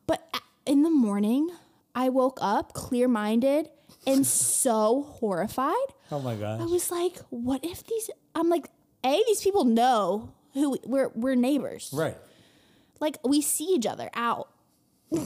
[0.07, 0.23] But
[0.67, 1.49] in the morning,
[1.95, 3.69] I woke up clear minded
[4.05, 4.27] and
[4.59, 5.75] so horrified.
[6.11, 6.61] Oh my gosh!
[6.61, 8.67] I was like, what if these I'm like,
[9.05, 11.91] A, these people know who we- we're we're neighbors.
[11.93, 12.17] Right.
[12.99, 14.49] Like we see each other out.
[15.15, 15.19] I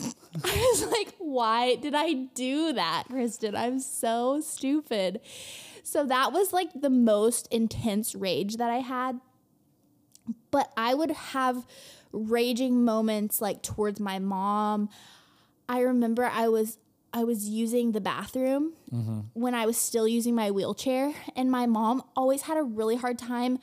[0.45, 3.55] was like, why did I do that, Kristin?
[3.57, 5.20] I'm so stupid.
[5.91, 9.20] So that was like the most intense rage that I had.
[10.51, 11.64] But I would have
[12.12, 14.91] raging moments like towards my mom.
[15.68, 16.76] I remember I was
[17.12, 18.74] I was using the bathroom
[19.32, 23.18] when I was still using my wheelchair and my mom always had a really hard
[23.18, 23.59] time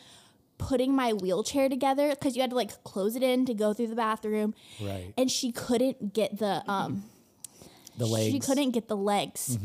[0.58, 3.88] putting my wheelchair together because you had to like close it in to go through
[3.88, 5.14] the bathroom Right.
[5.18, 7.04] and she couldn't get the um
[7.98, 8.32] The legs.
[8.34, 9.60] she couldn't get the legs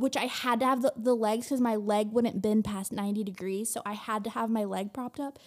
[0.00, 3.24] which i had to have the, the legs because my leg wouldn't bend past 90
[3.24, 5.38] degrees so i had to have my leg propped up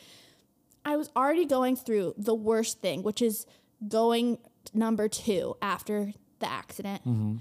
[0.85, 3.45] i was already going through the worst thing which is
[3.87, 4.37] going
[4.73, 7.37] number two after the accident mm-hmm.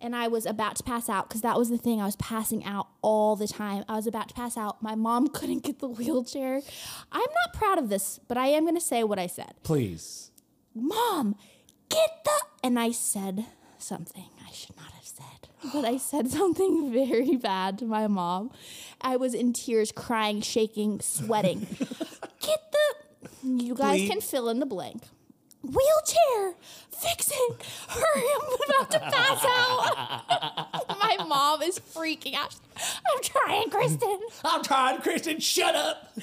[0.00, 2.00] and I was about to pass out because that was the thing.
[2.00, 3.84] I was passing out all the time.
[3.88, 4.82] I was about to pass out.
[4.82, 6.60] My mom couldn't get the wheelchair.
[7.12, 9.54] I'm not proud of this, but I am going to say what I said.
[9.62, 10.30] Please.
[10.74, 11.36] Mom,
[11.88, 12.40] get the.
[12.62, 13.46] And I said
[13.78, 14.99] something I should not have
[15.72, 18.50] but I said something very bad to my mom.
[19.00, 21.60] I was in tears, crying, shaking, sweating.
[22.40, 22.78] get the.
[23.42, 24.10] You guys Please.
[24.10, 25.02] can fill in the blank.
[25.62, 26.54] Wheelchair,
[26.90, 27.62] fix it.
[27.88, 30.88] Hurry, I'm about to pass out.
[31.02, 32.54] my mom is freaking out.
[32.76, 34.18] I'm trying, Kristin.
[34.42, 35.42] I'm trying, Kristin.
[35.42, 36.16] Shut up.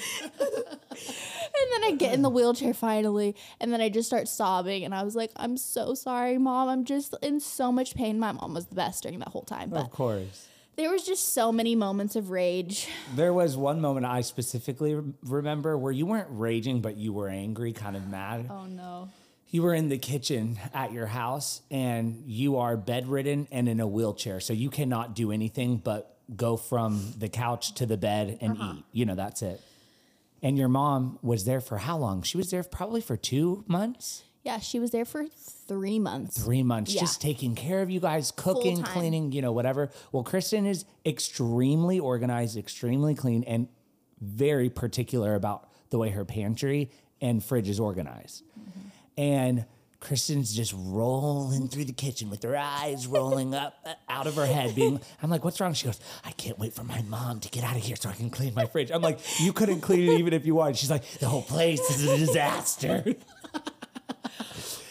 [1.60, 2.36] And then I get in the mm-hmm.
[2.36, 6.38] wheelchair finally, and then I just start sobbing, and I was like, "I'm so sorry,
[6.38, 6.68] mom.
[6.68, 9.70] I'm just in so much pain." My mom was the best during that whole time,
[9.70, 10.48] but Of course.
[10.76, 12.88] there was just so many moments of rage.
[13.16, 17.28] There was one moment I specifically rem- remember where you weren't raging, but you were
[17.28, 18.46] angry, kind of mad.
[18.50, 19.08] Oh no!
[19.50, 23.86] You were in the kitchen at your house and you are bedridden and in a
[23.86, 24.40] wheelchair.
[24.40, 28.74] So you cannot do anything but go from the couch to the bed and uh-huh.
[28.76, 28.84] eat.
[28.92, 29.62] You know, that's it.
[30.42, 32.22] And your mom was there for how long?
[32.22, 36.42] She was there probably for two months, Yeah, she was there for three months.
[36.42, 37.00] three months, Yeah.
[37.00, 39.90] just taking care of you guys, cooking, cleaning, you know, whatever.
[40.12, 43.68] Well, Kristin is extremely organized, extremely clean, and
[44.20, 48.44] very particular about the way her pantry and fridge is organized.
[48.44, 49.20] Mm-hmm.
[49.20, 49.64] And
[50.00, 54.46] Kristin's just rolling through the kitchen with her eyes rolling up uh, out of her
[54.46, 54.74] head.
[54.74, 57.64] Being, I'm like, "What's wrong?" She goes, "I can't wait for my mom to get
[57.64, 60.20] out of here so I can clean my fridge." I'm like, "You couldn't clean it
[60.20, 63.04] even if you wanted." She's like, "The whole place is a disaster."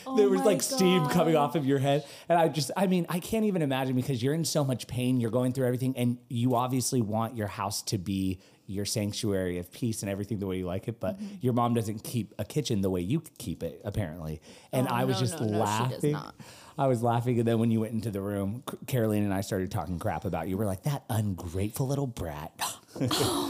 [0.16, 2.06] there was Oh like steam coming off of your head.
[2.30, 5.20] And I just, I mean, I can't even imagine because you're in so much pain.
[5.20, 9.72] You're going through everything, and you obviously want your house to be your sanctuary of
[9.72, 11.00] peace and everything the way you like it.
[11.00, 11.36] But Mm-hmm.
[11.42, 14.42] your mom doesn't keep a kitchen the way you keep it, apparently.
[14.72, 15.60] And Oh, I was no, just no, no, she does
[15.92, 16.12] laughing.
[16.12, 16.36] not.
[16.78, 19.72] I was laughing, and then when you went into the room, Caroline and I started
[19.72, 20.58] talking crap about you.
[20.58, 22.52] We're like that ungrateful little brat.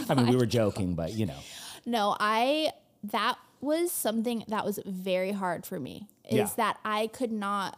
[0.09, 1.39] I mean, we were joking, but you know,
[1.85, 2.71] No, I
[3.03, 6.07] that was something that was very hard for me.
[6.29, 6.49] Is Yeah.
[6.57, 7.77] that I could not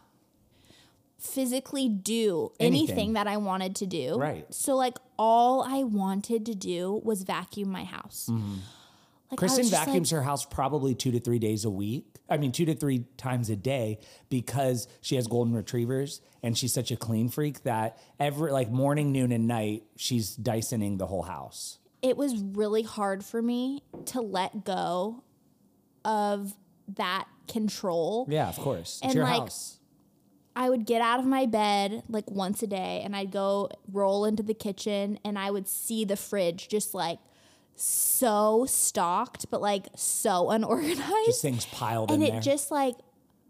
[1.20, 2.88] physically do Anything.
[2.90, 3.12] anything.
[3.12, 4.16] that I wanted to do.
[4.18, 4.46] Right.
[4.52, 8.28] So like all I wanted to do was vacuum my house.
[8.28, 9.34] Like, Mm-hmm.
[9.36, 12.06] Kristin just like- vacuums her house probably two to three days a week.
[12.28, 13.98] I mean, two to three times a day
[14.28, 19.12] because she has golden retrievers and she's such a clean freak that every like morning,
[19.12, 21.78] noon, and night she's Dysoning the whole house.
[22.02, 25.22] it was really hard for me to let go
[26.04, 26.54] of
[26.96, 28.26] that control.
[28.30, 29.00] Yeah, of course.
[29.02, 29.78] It's And, your like, house.
[30.56, 34.24] I would get out of my bed like once a day and I'd go roll
[34.24, 37.18] into the kitchen and I would see the fridge just like
[37.76, 41.26] so stocked, but like so unorganized.
[41.26, 42.40] Just things piled and in it there.
[42.40, 42.96] just like,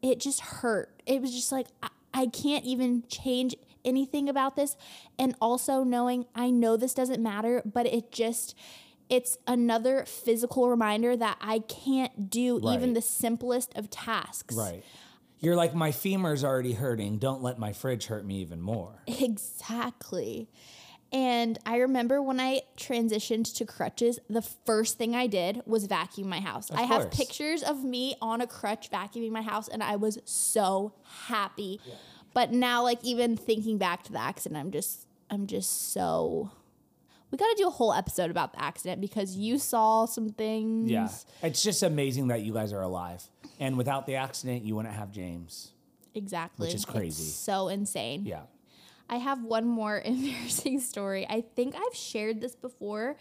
[0.03, 1.03] it just hurt.
[1.07, 4.77] It was just like, I, I can't even change anything about this.
[5.19, 8.55] And also knowing I know this doesn't matter, but it just,
[9.09, 14.55] it's another physical reminder that I can't do even the simplest of tasks.
[14.55, 14.85] Right.
[15.41, 17.18] You're like, my femur's already hurting.
[17.18, 19.03] Don't let my fridge hurt me even more.
[19.07, 20.49] Exactly.
[21.12, 26.28] And I remember when I transitioned to crutches, the first thing I did was vacuum
[26.28, 26.70] my house.
[26.70, 30.93] I have pictures of me on a crutch vacuuming my house, and I was so
[31.26, 31.80] happy.
[32.32, 36.53] But now, like even thinking back to the accident, I'm just, I'm just so.
[37.32, 40.91] We got to do a whole episode about the accident because you saw some things.
[40.91, 41.09] Yeah.
[41.43, 43.28] It's just amazing that you guys are alive.
[43.61, 45.73] And without the accident, you wouldn't have James.
[46.15, 46.67] exactly.
[46.67, 47.23] Which is It's crazy.
[47.31, 48.25] so insane.
[48.27, 48.43] Yeah.
[49.09, 51.27] I have one more embarrassing story.
[51.29, 53.17] I think I've shared this before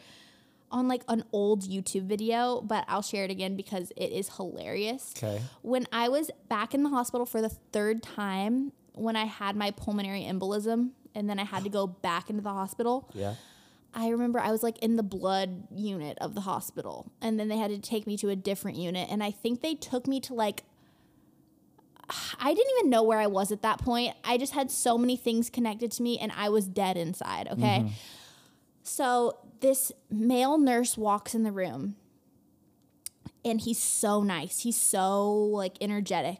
[0.71, 5.13] on like an old YouTube video, but I'll share it again because it is hilarious.
[5.17, 5.41] Okay.
[5.61, 9.71] When I was back in the hospital for the third time, when I had my
[9.71, 13.33] pulmonary embolism and then I had to go back into the hospital, Yeah.
[13.93, 17.57] I remember I was like in the blood unit of the hospital, and then they
[17.57, 19.09] had to take me to a different unit.
[19.11, 20.63] And I think they took me to like,
[22.39, 24.15] I didn't even know where I was at that point.
[24.23, 27.47] I just had so many things connected to me, and I was dead inside.
[27.51, 27.79] Okay.
[27.79, 27.87] Mm-hmm.
[28.83, 31.95] So this male nurse walks in the room,
[33.43, 34.59] and he's so nice.
[34.59, 36.39] He's so like energetic.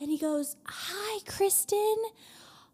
[0.00, 1.96] And he goes, Hi, Kristin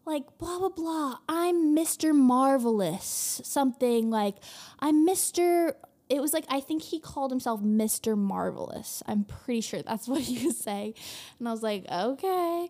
[0.05, 1.17] like blah blah blah.
[1.27, 3.41] I'm mr marvelous.
[3.43, 4.35] Something like
[4.79, 5.73] i'm mr
[6.07, 9.01] it was like i think he called himself mr marvelous.
[9.07, 10.93] I'm pretty sure that's what he was saying.
[11.39, 12.69] And i was like okay.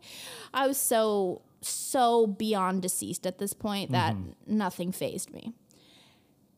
[0.54, 4.58] I was so so beyond deceased at this point that mm-hmm.
[4.58, 5.54] nothing phased me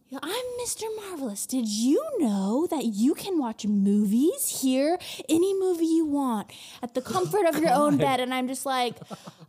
[0.09, 0.83] I'm Mr.
[0.95, 1.45] Marvelous.
[1.45, 4.97] Did you know that you can watch movies here,
[5.27, 6.49] any movie you want,
[6.81, 8.21] at the comfort of your own bed?
[8.21, 8.95] And I'm just like,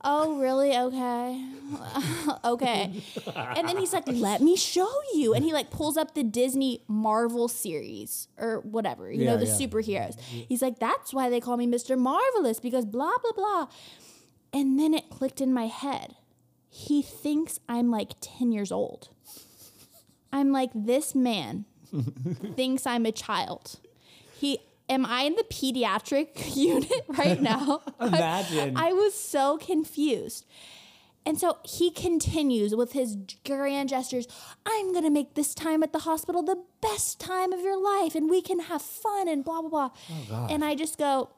[0.03, 0.77] oh, really?
[0.77, 1.45] Okay.
[2.45, 3.03] okay.
[3.37, 5.33] And then he's like, let me show you.
[5.33, 9.47] And he like pulls up the Disney Marvel series or whatever, you Yeah, know, the
[9.47, 9.53] yeah.
[9.53, 10.19] superheroes.
[10.21, 11.97] He's like, that's why they call me Mr.
[11.97, 13.69] Marvelous because blah, blah, blah.
[14.53, 16.17] And then it clicked in my head.
[16.69, 19.11] He thinks I'm like 10 years old.
[20.33, 21.65] I'm like, this man
[22.57, 23.81] thinks I'm a child.
[24.39, 24.59] He
[24.89, 27.83] am I in the pediatric unit right now?
[28.01, 28.77] Imagine.
[28.77, 30.47] I was so confused.
[31.27, 34.27] And so he continues with his grand gestures.
[34.65, 38.15] I'm going to make this time at the hospital the best time of your life
[38.15, 39.91] and we can have fun and blah, blah, blah.
[40.11, 40.51] Oh, God.
[40.51, 41.29] And I just go,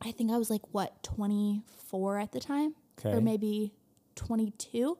[0.00, 2.74] I think I was like, what, 24 at the time?
[3.00, 3.16] Okay.
[3.16, 3.72] Or maybe
[4.14, 4.96] 22.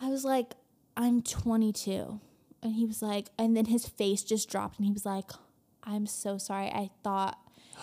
[0.00, 0.54] I was like,
[0.96, 2.20] I'm 22.
[2.62, 5.30] And he was like, and then his face just dropped and he was like,
[5.82, 6.66] I'm so sorry.
[6.66, 7.38] I thought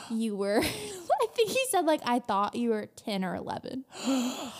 [0.09, 3.85] you were, I think he said, like, I thought you were 10 or 11.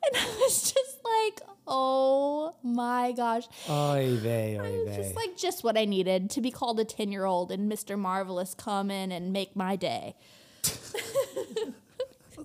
[0.00, 3.48] And I was just like, oh my gosh.
[3.68, 6.84] Oy vey, oy It was just like just what I needed to be called a
[6.84, 7.98] 10 year old and Mr.
[7.98, 10.14] Marvelous come in and make my day.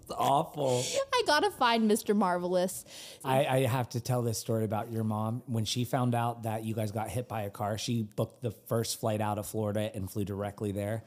[0.04, 0.84] It's awful.
[1.14, 2.16] I gotta find Mr.
[2.16, 2.84] Marvelous.
[3.24, 5.44] I, I have to tell this story about your mom.
[5.46, 8.52] When she found out that you guys got hit by a car, she booked the
[8.52, 11.04] first flight out of Florida and flew directly there.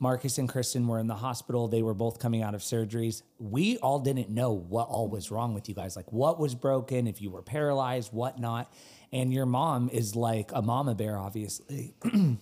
[0.00, 1.68] Marcus and Kristin were in the hospital.
[1.68, 3.22] They were both coming out of surgeries.
[3.38, 7.06] We all didn't know what all was wrong with you guys, like what was broken,
[7.06, 8.72] if you were paralyzed, whatnot.
[9.12, 11.94] And your mom is like a mama bear, obviously.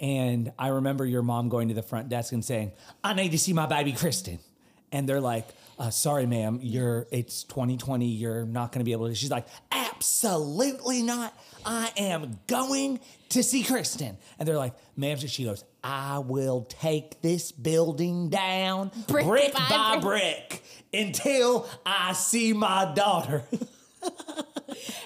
[0.00, 2.72] And I remember your mom going to the front desk and saying,
[3.04, 4.38] "I need to see my baby Kristin."
[4.92, 5.46] And they're like,
[5.78, 8.06] uh, "Sorry, ma'am, you're it's 2020.
[8.06, 11.34] You're not going to be able to." She's like, "Absolutely not.
[11.64, 16.62] I am going to see Kristin." And they're like, "Ma'am," so she goes, "I will
[16.68, 23.44] take this building down Brick brick, by by brick." brick until I see my daughter."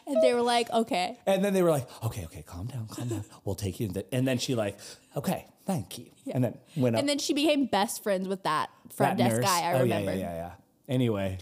[0.07, 1.19] And they were like, okay.
[1.27, 3.25] And then they were like, "Okay, okay, calm down, calm down.
[3.45, 4.79] We'll take you." to-" And then she like,
[5.17, 7.01] "Okay, thank you." And then went up.
[7.01, 9.45] And then she became best friends with that front that desk nurse.
[9.45, 9.61] guy.
[9.61, 10.13] I oh, remember.
[10.13, 10.53] Yeah, yeah, yeah, yeah.
[10.89, 11.39] Anyway,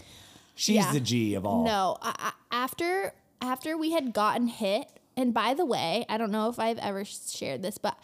[0.55, 0.91] she's Yeah.
[0.91, 1.63] the G of all.
[1.63, 6.31] No, I, I, after after we had gotten hit, and by the way, I don't
[6.31, 7.97] know if I've ever shared this, but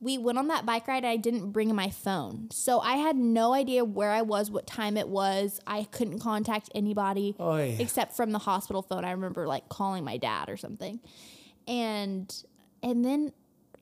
[0.00, 1.04] we went on that bike ride.
[1.04, 4.96] I didn't bring my phone, so I had no idea where I was, what time
[4.96, 5.60] it was.
[5.66, 7.76] I couldn't contact anybody Oy.
[7.78, 9.04] except from the hospital phone.
[9.04, 11.00] I remember like calling my dad or something,
[11.68, 12.34] and
[12.82, 13.32] and then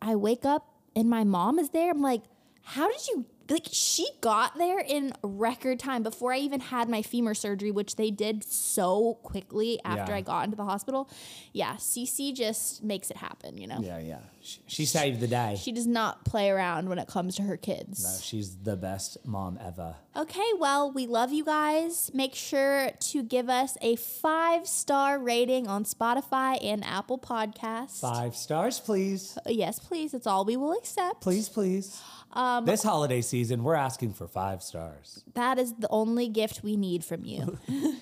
[0.03, 1.91] I wake up and my mom is there.
[1.91, 2.23] I'm like,
[2.63, 3.27] how did you?
[3.51, 7.97] Like she got there in record time before I even had my femur surgery, which
[7.97, 10.19] they did so quickly after Yeah.
[10.19, 11.11] I got into the hospital.
[11.53, 13.81] Yeah, CC just makes it happen, you know.
[13.81, 14.19] Yeah, yeah.
[14.43, 15.57] She, she saved the day.
[15.61, 18.03] She does not play around when it comes to her kids.
[18.05, 19.97] No, she's the best mom ever.
[20.17, 22.11] Okay, well, we love you guys.
[22.15, 28.01] Make sure to give us a five star rating on Spotify and Apple Podcasts.
[28.01, 29.37] Five stars, please.
[29.47, 30.15] Uh, Yes, please.
[30.15, 31.21] It's all we will accept.
[31.21, 32.01] Please, please.
[32.33, 35.25] Um, this holiday season, we're asking for five stars.
[35.35, 37.59] That is the only gift we need from you.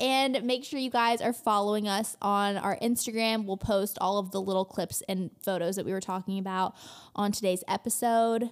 [0.00, 3.44] and make sure you guys are following us on our Instagram.
[3.44, 6.74] We'll post all of the little clips and photos that we were talking about
[7.14, 8.50] on today's episode.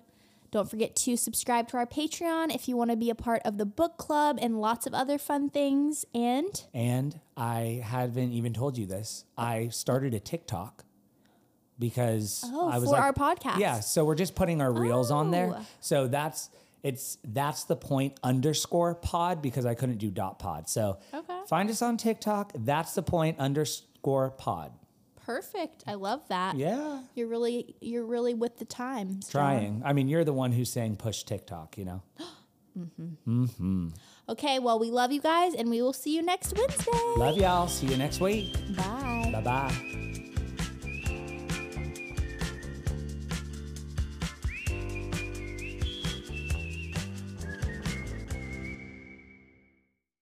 [0.51, 3.59] Don't forget to subscribe to our Patreon if you want to be a part of
[3.59, 6.05] the book club and lots of other fun things.
[6.15, 9.25] And And I haven't even told you this.
[9.37, 10.84] I started a TikTok
[11.79, 13.59] because Oh, I was for like, our podcast.
[13.59, 15.55] Yeah, so we're just putting our reels on there.
[15.57, 15.67] Oh.
[15.81, 16.51] So that's
[16.83, 20.69] it's that's the point underscore pod because I couldn't do dot pod.
[20.69, 21.41] So Okay.
[21.49, 22.53] find us on TikTok.
[22.55, 24.73] That's the point underscore pod.
[25.25, 25.83] perfect.
[25.87, 26.57] I love that.
[26.57, 27.01] Yeah.
[27.15, 29.31] You're really you're really with the times.
[29.31, 29.81] Trying.
[29.85, 32.03] I mean, you're the one who's saying push TikTok, you know?
[32.77, 33.89] Mm hmm.
[34.29, 36.91] Okay, well, we love you guys and we will see you next Wednesday.
[37.17, 37.69] Love y'all.
[37.69, 38.53] See you next week.
[38.77, 39.31] Bye.
[39.33, 40.14] Bye bye.